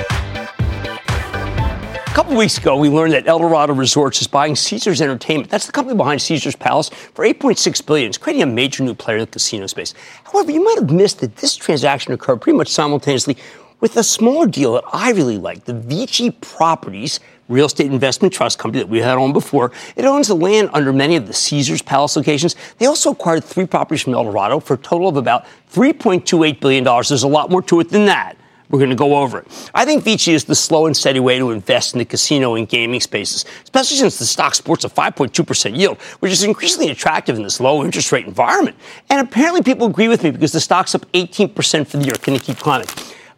[2.16, 5.50] A couple weeks ago, we learned that Eldorado Resorts is buying Caesars Entertainment.
[5.50, 8.08] That's the company behind Caesars Palace for 8.6 billion.
[8.08, 9.94] It's creating a major new player in the casino space.
[10.24, 13.36] However, you might have missed that this transaction occurred pretty much simultaneously
[13.82, 18.60] with a smaller deal that I really like, the Vici Properties real estate investment trust
[18.60, 19.74] company that we had on before.
[19.98, 22.56] It owns the land under many of the Caesars Palace locations.
[22.78, 26.86] They also acquired three properties from Eldorado for a total of about $3.28 billion.
[26.86, 28.38] There's a lot more to it than that.
[28.70, 29.70] We're going to go over it.
[29.74, 32.68] I think Vici is the slow and steady way to invest in the casino and
[32.68, 37.44] gaming spaces, especially since the stock sports a 5.2% yield, which is increasingly attractive in
[37.44, 38.76] this low interest rate environment.
[39.10, 42.16] And apparently people agree with me because the stock's up 18% for the year.
[42.16, 42.88] Can it keep climbing?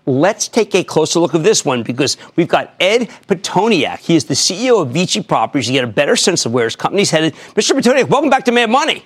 [0.06, 4.00] Let's take a closer look at this one because we've got Ed Pitoniak.
[4.00, 5.68] He is the CEO of Vici Properties.
[5.68, 7.34] You get a better sense of where his company's headed.
[7.56, 7.78] Mr.
[7.78, 9.04] Pitoniak, welcome back to Mad Money.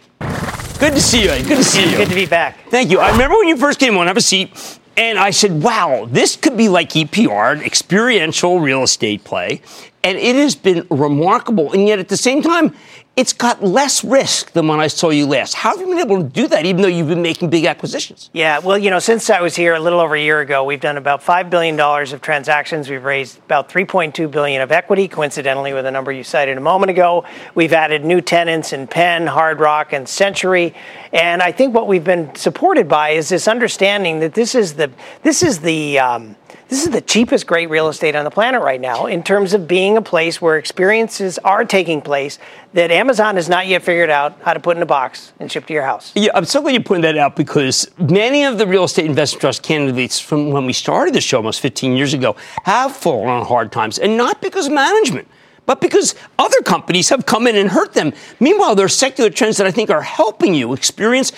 [0.80, 1.30] Good to see you.
[1.30, 1.48] Ed.
[1.48, 1.98] Good to see you.
[1.98, 2.70] Good to be back.
[2.70, 3.00] Thank you.
[3.00, 4.80] I remember when you first came on, have a seat.
[4.98, 9.62] And I said, wow, this could be like EPR, an experiential real estate play.
[10.04, 11.72] And it has been remarkable.
[11.72, 12.76] And yet at the same time,
[13.22, 15.54] it's got less risk than when I saw you last.
[15.54, 18.32] How have you been able to do that, even though you've been making big acquisitions?
[18.34, 20.82] Yeah, well, you know, since I was here a little over a year ago, we've
[20.82, 22.90] done about five billion dollars of transactions.
[22.90, 26.90] We've raised about 3.2 billion of equity, coincidentally with the number you cited a moment
[26.90, 27.24] ago.
[27.54, 30.74] We've added new tenants in Penn, Hard Rock, and Century.
[31.14, 34.90] And I think what we've been supported by is this understanding that this is the
[35.22, 36.36] this is the um,
[36.72, 39.68] this is the cheapest great real estate on the planet right now in terms of
[39.68, 42.40] being a place where experiences are taking place
[42.74, 45.66] that Amazon has not yet figured out how to put in a box and ship
[45.66, 46.14] to your house.
[46.16, 49.42] Yeah, I'm so glad you pointed that out because many of the real estate investment
[49.42, 53.46] trust candidates from when we started the show almost 15 years ago have fallen on
[53.46, 55.28] hard times, and not because of management
[55.68, 58.12] but because other companies have come in and hurt them.
[58.40, 61.32] Meanwhile, there are secular trends that I think are helping you experience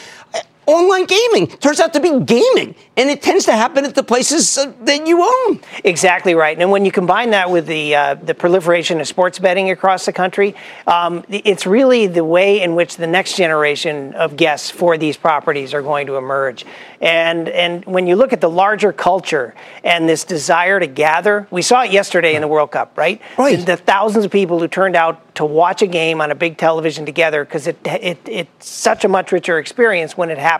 [0.66, 4.58] online gaming turns out to be gaming, and it tends to happen at the places
[4.58, 5.60] uh, that you own.
[5.84, 6.58] Exactly right.
[6.58, 10.14] And when you combine that with the uh, the proliferation of sports betting across the
[10.14, 10.56] country,
[10.88, 15.74] um, it's really the way in which the next generation of guests for these properties
[15.74, 16.66] are going to emerge.
[17.02, 21.62] And and when you look at the larger culture and this desire to gather, we
[21.62, 23.22] saw it yesterday in the World Cup, right?
[23.38, 23.60] Right.
[23.60, 26.58] The, the thousands of people who turned out to watch a game on a big
[26.58, 30.53] television together because it, it it's such a much richer experience when it happens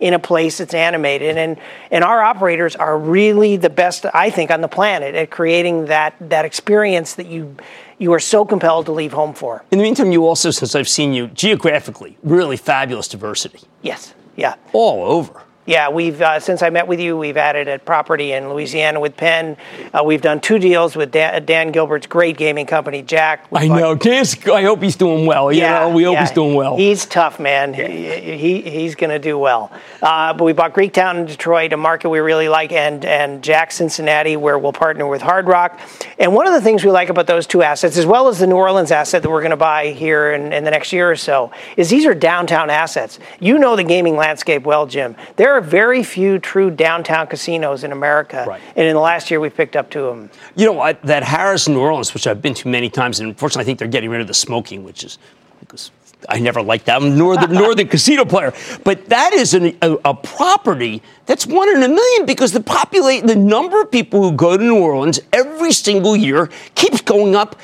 [0.00, 1.36] in a place that's animated.
[1.36, 1.56] And
[1.90, 6.14] and our operators are really the best, I think, on the planet at creating that
[6.20, 7.56] that experience that you
[7.98, 9.64] you are so compelled to leave home for.
[9.70, 13.60] In the meantime, you also, since I've seen you geographically, really fabulous diversity.
[13.82, 14.14] Yes.
[14.36, 14.54] Yeah.
[14.72, 15.42] All over.
[15.68, 19.18] Yeah, we've uh, since I met with you, we've added a property in Louisiana with
[19.18, 19.54] Penn.
[19.92, 23.46] Uh, we've done two deals with Dan, Dan Gilbert's great gaming company, Jack.
[23.52, 23.94] I know.
[23.94, 25.52] Dan's, I hope he's doing well.
[25.52, 26.20] You yeah, know, we hope yeah.
[26.22, 26.78] he's doing well.
[26.78, 27.74] He's tough, man.
[27.74, 27.86] Yeah.
[27.86, 29.70] He, he, he's going to do well.
[30.00, 33.70] Uh, but we bought Greektown in Detroit, a market we really like, and and Jack
[33.70, 35.78] Cincinnati, where we'll partner with Hard Rock.
[36.18, 38.46] And one of the things we like about those two assets, as well as the
[38.46, 41.16] New Orleans asset that we're going to buy here in, in the next year or
[41.16, 43.18] so, is these are downtown assets.
[43.38, 45.14] You know the gaming landscape well, Jim.
[45.36, 48.44] There are very few true downtown casinos in America.
[48.46, 48.60] Right.
[48.76, 50.30] And in the last year, we've picked up two of them.
[50.56, 53.62] You know, I, that Harrah's, New Orleans, which I've been to many times, and unfortunately,
[53.62, 55.18] I think they're getting rid of the smoking, which is
[55.60, 55.90] because
[56.28, 57.02] I never liked that.
[57.02, 58.52] I'm northern casino player.
[58.84, 63.26] But that is an, a, a, property that's one in a million because the populate,
[63.26, 67.56] the number of people who go to New Orleans every single year keeps going up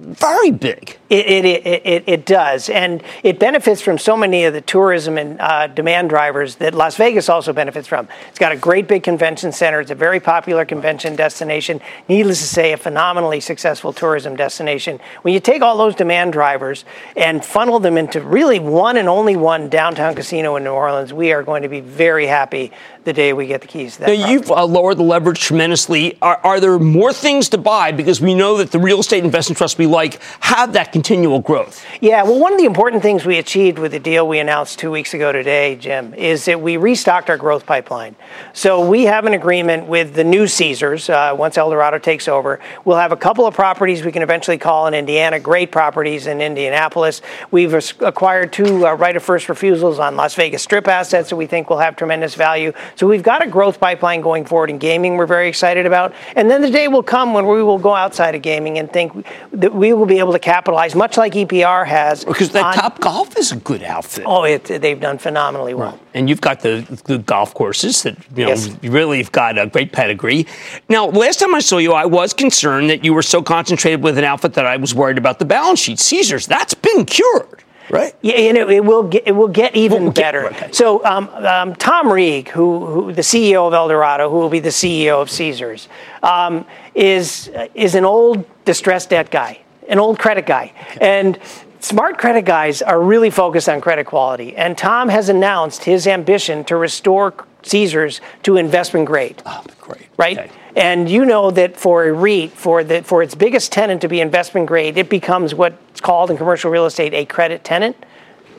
[0.00, 0.98] very big.
[1.12, 2.70] It, it, it, it, does.
[2.70, 6.96] And it benefits from so many of the tourism and uh, demand drivers that Las
[6.96, 8.08] Vegas also benefits from.
[8.30, 9.80] It's got a great big convention center.
[9.80, 11.82] It's a very popular convention destination.
[12.08, 15.00] Needless to say, a phenomenally successful tourism destination.
[15.20, 19.36] When you take all those demand drivers and funnel them into really one and only
[19.36, 22.72] one downtown casino in New Orleans, we are going to be very happy
[23.04, 24.06] the day we get the keys to that.
[24.06, 26.16] Now, you've uh, lowered the leverage tremendously.
[26.22, 27.92] Are, are there more things to buy?
[27.92, 31.84] Because we know that the real estate investment trusts we like have that continual growth.
[32.00, 34.92] Yeah, well, one of the important things we achieved with the deal we announced two
[34.92, 38.14] weeks ago today, Jim, is that we restocked our growth pipeline.
[38.52, 42.60] So we have an agreement with the new Caesars uh, once Eldorado takes over.
[42.84, 46.40] We'll have a couple of properties we can eventually call in Indiana, great properties in
[46.40, 47.20] Indianapolis.
[47.50, 51.46] We've acquired two uh, right of first refusals on Las Vegas Strip assets that we
[51.46, 52.72] think will have tremendous value.
[52.94, 56.14] So we've got a growth pipeline going forward in gaming we're very excited about.
[56.36, 59.26] And then the day will come when we will go outside of gaming and think
[59.50, 62.24] that we will be able to capitalize, much like EPR has.
[62.24, 64.24] Because that on, Top Golf is a good outfit.
[64.26, 65.92] Oh, it, they've done phenomenally well.
[65.92, 66.00] Right.
[66.14, 68.68] And you've got the, the golf courses that you know yes.
[68.82, 70.46] really have got a great pedigree.
[70.88, 74.18] Now, last time I saw you, I was concerned that you were so concentrated with
[74.18, 75.98] an outfit that I was worried about the balance sheet.
[75.98, 77.62] Caesars, that's been cured.
[77.90, 78.14] Right.
[78.22, 80.42] Yeah, and it, it will get it will get even we'll better.
[80.44, 80.72] Get, okay.
[80.72, 84.70] So um, um, Tom Reeg, who, who, the CEO of Eldorado, who will be the
[84.70, 85.88] CEO of Caesars,
[86.22, 86.64] um,
[86.94, 91.38] is is an old distressed debt guy, an old credit guy, and
[91.80, 94.56] smart credit guys are really focused on credit quality.
[94.56, 99.42] And Tom has announced his ambition to restore Caesars to investment grade.
[99.46, 100.08] Oh, great.
[100.16, 100.38] Right?
[100.38, 100.50] Okay.
[100.74, 104.20] And you know that for a REIT, for the for its biggest tenant to be
[104.20, 107.96] investment grade, it becomes what's called in commercial real estate a credit tenant.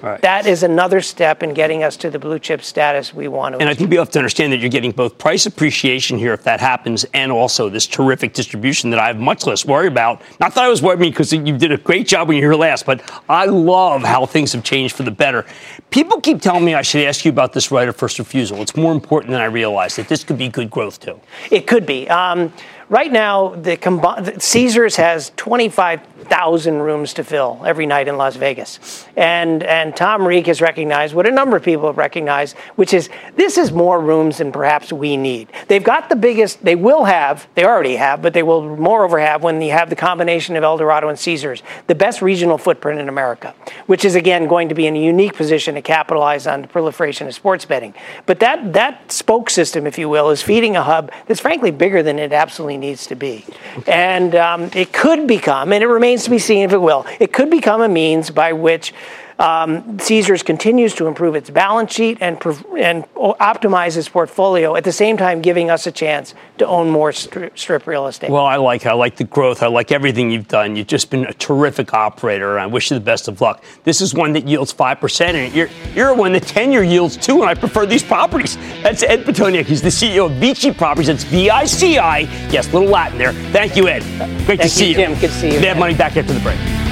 [0.03, 0.21] Right.
[0.21, 3.61] That is another step in getting us to the blue chip status we want to.
[3.61, 3.77] And achieve.
[3.77, 6.59] I think we have to understand that you're getting both price appreciation here if that
[6.59, 10.21] happens, and also this terrific distribution that I have much less worry about.
[10.41, 12.59] Not that I was worried because you did a great job when you were here
[12.59, 15.45] last, but I love how things have changed for the better.
[15.89, 18.61] People keep telling me I should ask you about this right of first refusal.
[18.61, 21.17] It's more important than I realize that this could be good growth too.
[21.49, 22.09] It could be.
[22.09, 22.51] Um,
[22.93, 29.07] right now, the combi- Caesars has 25,000 rooms to fill every night in Las Vegas.
[29.17, 33.09] And, and Tom Reeg has recognized what a number of people have recognized, which is
[33.35, 35.47] this is more rooms than perhaps we need.
[35.67, 39.41] They've got the biggest, they will have, they already have, but they will moreover have
[39.41, 43.55] when you have the combination of Eldorado and Caesars, the best regional footprint in America,
[43.87, 47.25] which is again going to be in a unique position to capitalize on the proliferation
[47.25, 47.95] of sports betting.
[48.27, 52.03] But that, that spoke system, if you will, is feeding a hub that's frankly bigger
[52.03, 53.43] than it absolutely needs to be.
[53.87, 57.33] And um, it could become, and it remains to be seen if it will, it
[57.33, 58.93] could become a means by which
[59.39, 62.35] um, Caesars continues to improve its balance sheet and,
[62.77, 67.11] and optimize its portfolio at the same time giving us a chance to own more
[67.11, 68.29] strip, strip real estate.
[68.29, 69.63] Well, I like I like the growth.
[69.63, 70.75] I like everything you've done.
[70.75, 73.63] You've just been a terrific operator, and I wish you the best of luck.
[73.83, 77.17] This is one that yields five percent, and you're you're one that ten year yields
[77.17, 78.57] two, and I prefer these properties.
[78.83, 79.65] That's Ed Pitoniak.
[79.65, 81.07] He's the CEO of Vici Properties.
[81.07, 82.19] That's V I C I.
[82.49, 83.33] Yes, little Latin there.
[83.51, 84.03] Thank you, Ed.
[84.45, 85.13] Great Thank to see you, Jim.
[85.13, 85.59] Good to see you.
[85.59, 86.82] They have money back after the break.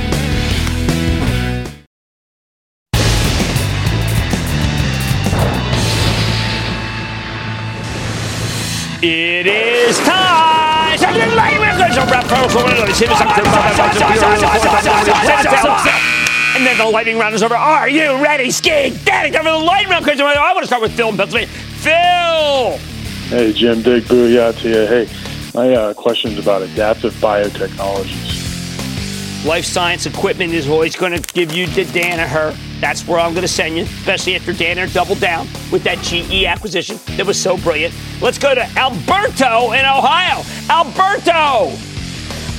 [9.03, 10.99] It is time.
[16.53, 17.55] And then the lightning round is over.
[17.55, 18.95] Are you ready, Ski?
[19.03, 20.07] Daddy, for the lightning round.
[20.07, 21.47] I want to start with Phil in Pennsylvania.
[21.47, 22.77] Phil!
[23.29, 23.81] Hey, Jim.
[23.81, 24.85] Big booyah to you.
[24.85, 25.09] Hey,
[25.55, 28.37] my uh, question's about adaptive biotechnologies.
[29.47, 32.55] Life science equipment is always going to give you the Danaher.
[32.81, 36.45] That's where I'm going to send you, especially after Danaher doubled down with that GE
[36.45, 37.93] acquisition that was so brilliant.
[38.21, 40.43] Let's go to Alberto in Ohio.
[40.67, 41.77] Alberto!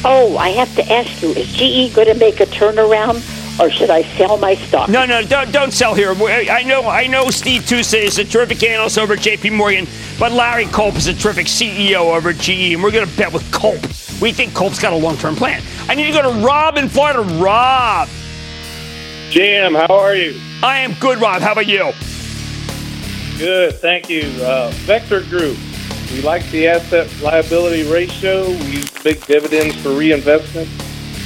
[0.04, 3.20] Oh, I have to ask you, is GE going to make a turnaround?
[3.60, 4.88] or should I sell my stock?
[4.88, 6.12] No, no, don't, don't sell here.
[6.12, 7.28] I know, I know.
[7.30, 9.50] Steve Tusa is a terrific analyst over at J.P.
[9.50, 9.86] Morgan,
[10.18, 13.32] but Larry Culp is a terrific CEO over at GE, and we're going to bet
[13.32, 13.82] with Culp.
[14.22, 15.62] We think Culp's got a long-term plan.
[15.88, 17.20] I need to go to Rob in Florida.
[17.20, 18.08] Rob.
[19.32, 20.38] Jim, how are you?
[20.62, 21.40] I am good, Rob.
[21.40, 21.90] How about you?
[23.38, 24.24] Good, thank you.
[24.42, 25.56] Uh, Vector Group.
[26.10, 28.46] We like the asset liability ratio.
[28.46, 30.68] We use big dividends for reinvestment.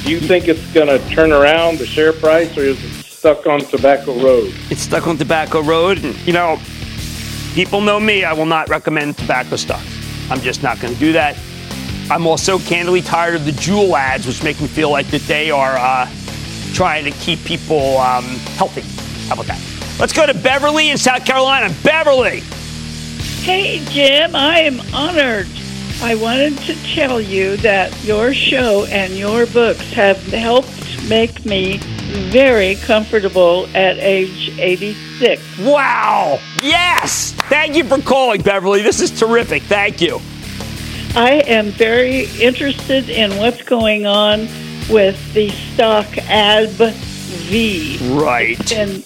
[0.05, 3.45] Do you think it's going to turn around the share price, or is it stuck
[3.45, 4.53] on Tobacco Road?
[4.69, 6.61] It's stuck on Tobacco Road, and you know,
[7.55, 8.23] people know me.
[8.23, 10.31] I will not recommend tobacco stocks.
[10.31, 11.37] I'm just not going to do that.
[12.09, 15.51] I'm also candidly tired of the Juul ads, which make me feel like that they
[15.51, 16.09] are uh,
[16.77, 18.23] trying to keep people um,
[18.55, 18.81] healthy.
[19.27, 19.61] How about that?
[19.99, 21.73] Let's go to Beverly in South Carolina.
[21.83, 22.41] Beverly.
[23.41, 24.35] Hey, Jim.
[24.35, 25.47] I am honored
[25.99, 30.69] I wanted to tell you that your show and your books have helped
[31.09, 31.79] make me
[32.29, 35.41] very comfortable at age 86.
[35.57, 36.39] Wow!
[36.61, 37.31] Yes!
[37.49, 38.83] Thank you for calling, Beverly.
[38.83, 39.63] This is terrific.
[39.63, 40.21] Thank you.
[41.15, 44.47] I am very interested in what's going on
[44.89, 47.99] with the stock AbbVie.
[48.19, 48.71] Right.
[48.71, 49.03] And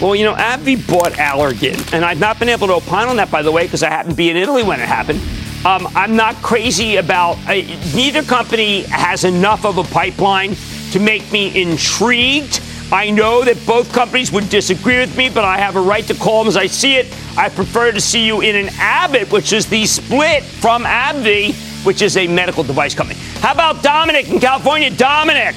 [0.00, 3.30] well, you know, AbbVie bought Allergan, and I've not been able to opine on that,
[3.30, 5.20] by the way, because I happened to be in Italy when it happened.
[5.64, 7.54] Um, I'm not crazy about uh,
[7.94, 10.54] neither company has enough of a pipeline
[10.92, 12.60] to make me intrigued.
[12.92, 16.14] I know that both companies would disagree with me, but I have a right to
[16.14, 17.06] call them as I see it.
[17.36, 22.02] I prefer to see you in an Abbott, which is the split from AbbVie, which
[22.02, 23.18] is a medical device company.
[23.40, 24.90] How about Dominic in California?
[24.90, 25.54] Dominic.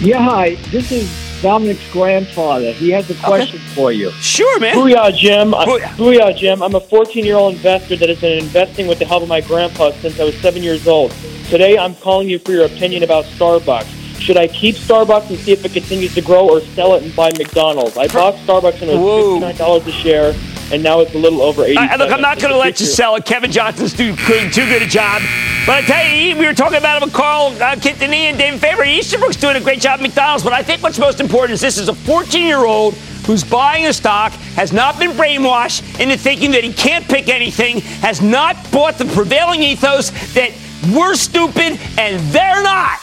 [0.00, 0.56] Yeah, hi.
[0.72, 1.08] This is
[1.40, 2.72] Dominic's grandfather.
[2.72, 3.74] He has a question okay.
[3.74, 4.10] for you.
[4.12, 4.74] Sure, man.
[4.74, 5.52] Booyah, Jim.
[5.52, 5.94] Booyah.
[5.94, 6.60] Booyah, Jim.
[6.60, 9.40] I'm a 14 year old investor that has been investing with the help of my
[9.40, 11.12] grandpa since I was seven years old.
[11.48, 14.20] Today, I'm calling you for your opinion about Starbucks.
[14.20, 17.14] Should I keep Starbucks and see if it continues to grow or sell it and
[17.14, 17.96] buy McDonald's?
[17.96, 20.32] I bought Starbucks and it was $59 a share
[20.72, 21.76] and now it's a little over 80.
[21.76, 23.24] Right, look, I'm not going to let you sell it.
[23.24, 25.22] Kevin Johnson's doing too good a job.
[25.66, 28.60] But I tell you, we were talking about him with Carl uh, Quintanilla and David
[28.60, 28.84] Faber.
[28.84, 31.78] Easterbrook's doing a great job at McDonald's, but I think what's most important is this
[31.78, 32.94] is a 14 year old
[33.26, 37.80] who's buying a stock, has not been brainwashed into thinking that he can't pick anything,
[38.02, 40.52] has not bought the prevailing ethos that
[40.94, 43.00] we're stupid and they're not.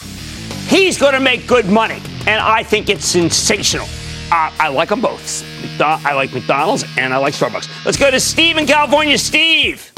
[0.67, 1.99] He's going to make good money.
[2.27, 3.87] And I think it's sensational.
[4.31, 5.43] Uh, I like them both.
[5.81, 7.85] I like McDonald's and I like Starbucks.
[7.85, 9.17] Let's go to Steve in California.
[9.17, 9.91] Steve.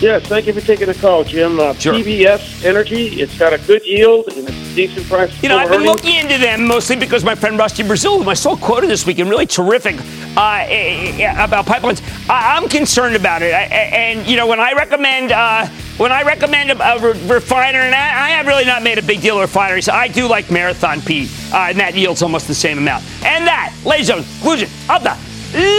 [0.00, 1.58] Yes, thank you for taking the call, Jim.
[1.58, 1.94] Uh, Sure.
[1.94, 5.42] PBF Energy, it's got a good yield and it's a decent price.
[5.42, 6.04] You know, I've been earnings.
[6.04, 9.30] looking into them mostly because my friend Rusty Braziel, whom I saw quoted this weekend,
[9.30, 9.94] really terrific
[10.36, 12.02] uh, eh, eh, about pipelines.
[12.28, 16.22] I, I'm concerned about it, I, and you know, when I recommend uh, when I
[16.22, 19.36] recommend a, a re- refiner, and I, I have really not made a big deal
[19.36, 19.88] of refineries.
[19.88, 23.04] I do like Marathon P, uh, and that yields almost the same amount.
[23.24, 25.16] And that, ladies and gentlemen, conclusion of the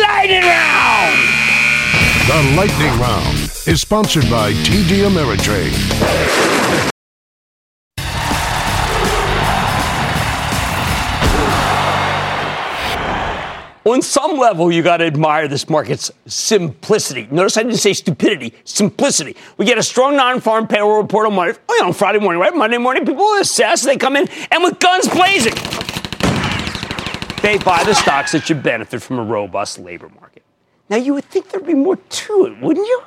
[0.07, 1.45] lightning round.
[2.27, 3.37] The Lightning Round
[3.67, 6.94] is sponsored by TD Ameritrade.
[13.87, 17.27] On some level, you got to admire this market's simplicity.
[17.29, 19.35] Notice I didn't say stupidity, simplicity.
[19.57, 22.55] We get a strong non-farm payroll report on Monday, oh, on Friday morning, right?
[22.55, 25.53] Monday morning, people assess, they come in, and with guns blazing,
[27.43, 30.41] they buy the stocks that should benefit from a robust labor market.
[30.89, 33.03] Now, you would think there'd be more to it, wouldn't you?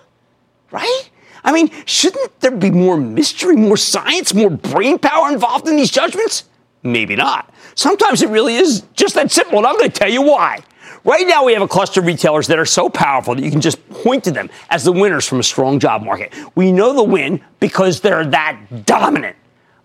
[0.70, 1.11] Right?
[1.43, 5.91] I mean, shouldn't there be more mystery, more science, more brain power involved in these
[5.91, 6.45] judgments?
[6.83, 7.53] Maybe not.
[7.74, 10.61] Sometimes it really is just that simple, and I'm going to tell you why.
[11.05, 13.61] Right now, we have a cluster of retailers that are so powerful that you can
[13.61, 16.35] just point to them as the winners from a strong job market.
[16.55, 19.37] We know the win because they're that dominant.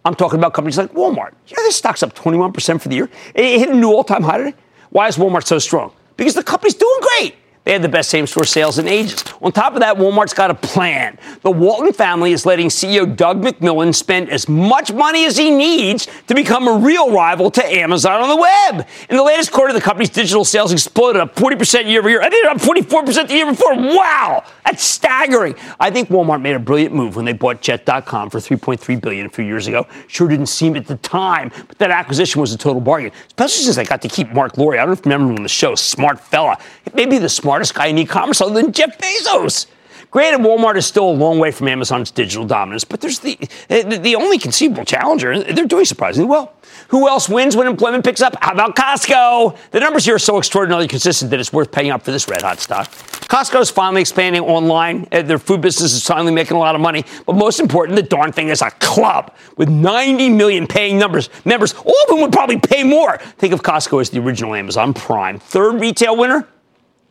[0.05, 1.33] I'm talking about companies like Walmart.
[1.47, 3.09] You know, this stock's up 21% for the year.
[3.33, 4.55] It hit a new all time high today.
[4.89, 5.93] Why is Walmart so strong?
[6.17, 7.35] Because the company's doing great.
[7.64, 9.24] They had the best same store sales in ages.
[9.41, 11.18] On top of that, Walmart's got a plan.
[11.43, 16.07] The Walton family is letting CEO Doug McMillon spend as much money as he needs
[16.28, 18.88] to become a real rival to Amazon on the web.
[19.09, 22.22] In the latest quarter, the company's digital sales exploded up 40% year over year.
[22.22, 23.76] I think up 44% the year before.
[23.76, 25.55] Wow, that's staggering.
[25.80, 29.30] I think Walmart made a brilliant move when they bought Jet.com for 3.3 billion a
[29.30, 29.88] few years ago.
[30.07, 33.78] Sure didn't seem at the time, but that acquisition was a total bargain, especially since
[33.78, 34.78] I got to keep Marc Lore.
[34.78, 36.57] I don't remember him on the show, smart fella.
[36.93, 39.67] Maybe the smartest guy in e-commerce other than Jeff Bezos.
[40.09, 43.35] Granted, Walmart is still a long way from Amazon's digital dominance, but there's the
[43.67, 45.43] the the only conceivable challenger.
[45.43, 46.53] They're doing surprisingly well.
[46.89, 48.35] Who else wins when employment picks up?
[48.41, 49.55] How about Costco?
[49.71, 52.41] The numbers here are so extraordinarily consistent that it's worth paying up for this red
[52.41, 52.91] hot stock.
[52.91, 55.07] Costco is finally expanding online.
[55.11, 57.05] Uh, Their food business is finally making a lot of money.
[57.25, 61.73] But most important, the darn thing is a club with 90 million paying numbers, members.
[61.73, 63.17] All of them would probably pay more.
[63.37, 65.39] Think of Costco as the original Amazon Prime.
[65.39, 66.47] Third retail winner,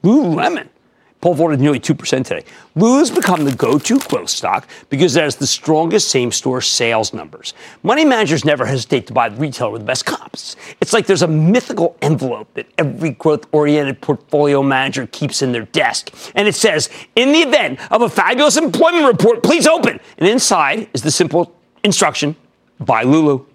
[0.03, 0.69] Lululemon.
[1.21, 2.45] Poll voted nearly 2% today.
[2.75, 7.55] Lulu's become the go-to growth stock because it has the strongest same-store sales numbers.
[7.85, 10.57] Money managers never hesitate to buy the retailer with the best comps.
[10.81, 16.13] It's like there's a mythical envelope that every growth-oriented portfolio manager keeps in their desk.
[16.35, 20.01] And it says, in the event of a fabulous employment report, please open.
[20.19, 22.35] And inside is the simple instruction,
[22.81, 23.47] buy Lulu.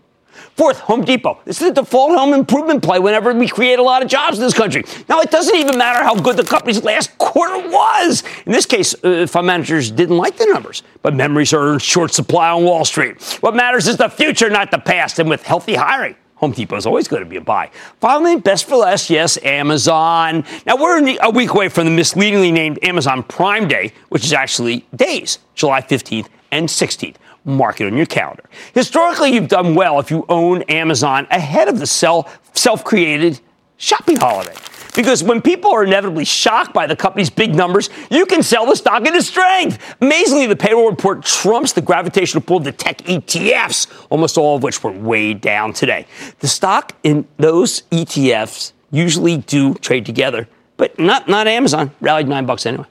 [0.55, 1.39] Fourth, Home Depot.
[1.45, 4.43] This is the default home improvement play whenever we create a lot of jobs in
[4.43, 4.83] this country.
[5.07, 8.23] Now, it doesn't even matter how good the company's last quarter was.
[8.45, 12.13] In this case, uh, fund managers didn't like the numbers, but memories are in short
[12.13, 13.21] supply on Wall Street.
[13.41, 15.19] What matters is the future, not the past.
[15.19, 17.71] And with healthy hiring, Home Depot is always going to be a buy.
[17.99, 20.43] Finally, best for last, yes, Amazon.
[20.65, 24.85] Now, we're a week away from the misleadingly named Amazon Prime Day, which is actually
[24.95, 27.15] days, July 15th and 16th.
[27.48, 28.43] Mark it on your calendar.
[28.74, 33.39] Historically, you've done well if you own Amazon ahead of the self created
[33.78, 34.54] shopping holiday.
[34.98, 38.76] Because when people are inevitably shocked by the company's big numbers, you can sell the
[38.76, 39.95] stock into strength.
[40.02, 44.64] Amazingly, the payroll report trumps the gravitational pull of the tech ETFs, almost all of
[44.64, 46.08] which were way down today.
[46.39, 51.91] The stock in those ETFs usually do trade together, but not, not Amazon.
[52.02, 52.88] Rallied nine bucks anyway.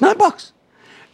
[0.00, 0.52] Nine bucks.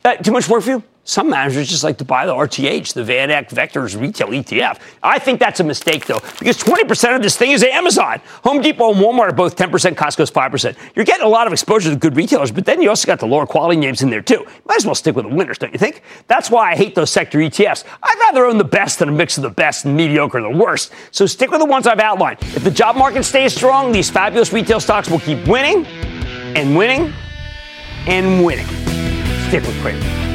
[0.04, 0.82] Uh, too much work for you?
[1.08, 4.78] Some managers just like to buy the RTH, the Van Eck Vectors Retail ETF.
[5.02, 8.20] I think that's a mistake, though, because 20% of this thing is Amazon.
[8.44, 10.76] Home Depot and Walmart are both 10%, Costco's 5%.
[10.94, 13.26] You're getting a lot of exposure to good retailers, but then you also got the
[13.26, 14.46] lower quality names in there, too.
[14.66, 16.02] Might as well stick with the winners, don't you think?
[16.26, 17.84] That's why I hate those sector ETFs.
[18.02, 20.62] I'd rather own the best than a mix of the best and mediocre and the
[20.62, 20.92] worst.
[21.10, 22.40] So stick with the ones I've outlined.
[22.42, 25.86] If the job market stays strong, these fabulous retail stocks will keep winning
[26.54, 27.14] and winning
[28.06, 28.66] and winning.
[29.48, 30.27] Stick with Cramer.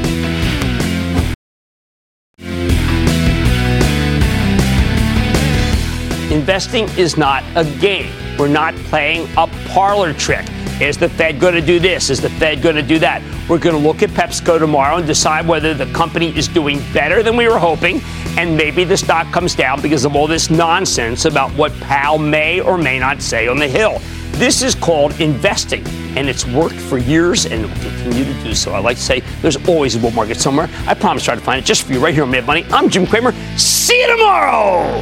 [6.43, 8.11] Investing is not a game.
[8.37, 10.45] We're not playing a parlor trick.
[10.81, 12.09] Is the Fed going to do this?
[12.09, 13.21] Is the Fed going to do that?
[13.47, 17.23] We're going to look at PepsiCo tomorrow and decide whether the company is doing better
[17.23, 18.01] than we were hoping,
[18.37, 22.59] and maybe the stock comes down because of all this nonsense about what Powell may
[22.59, 24.01] or may not say on the Hill.
[24.33, 25.87] This is called investing,
[26.17, 28.73] and it's worked for years and will continue to do so.
[28.73, 30.69] I like to say there's always a bull market somewhere.
[30.87, 32.65] I promise to try to find it just for you right here on Mad Money.
[32.69, 33.31] I'm Jim Cramer.
[33.57, 35.01] See you tomorrow.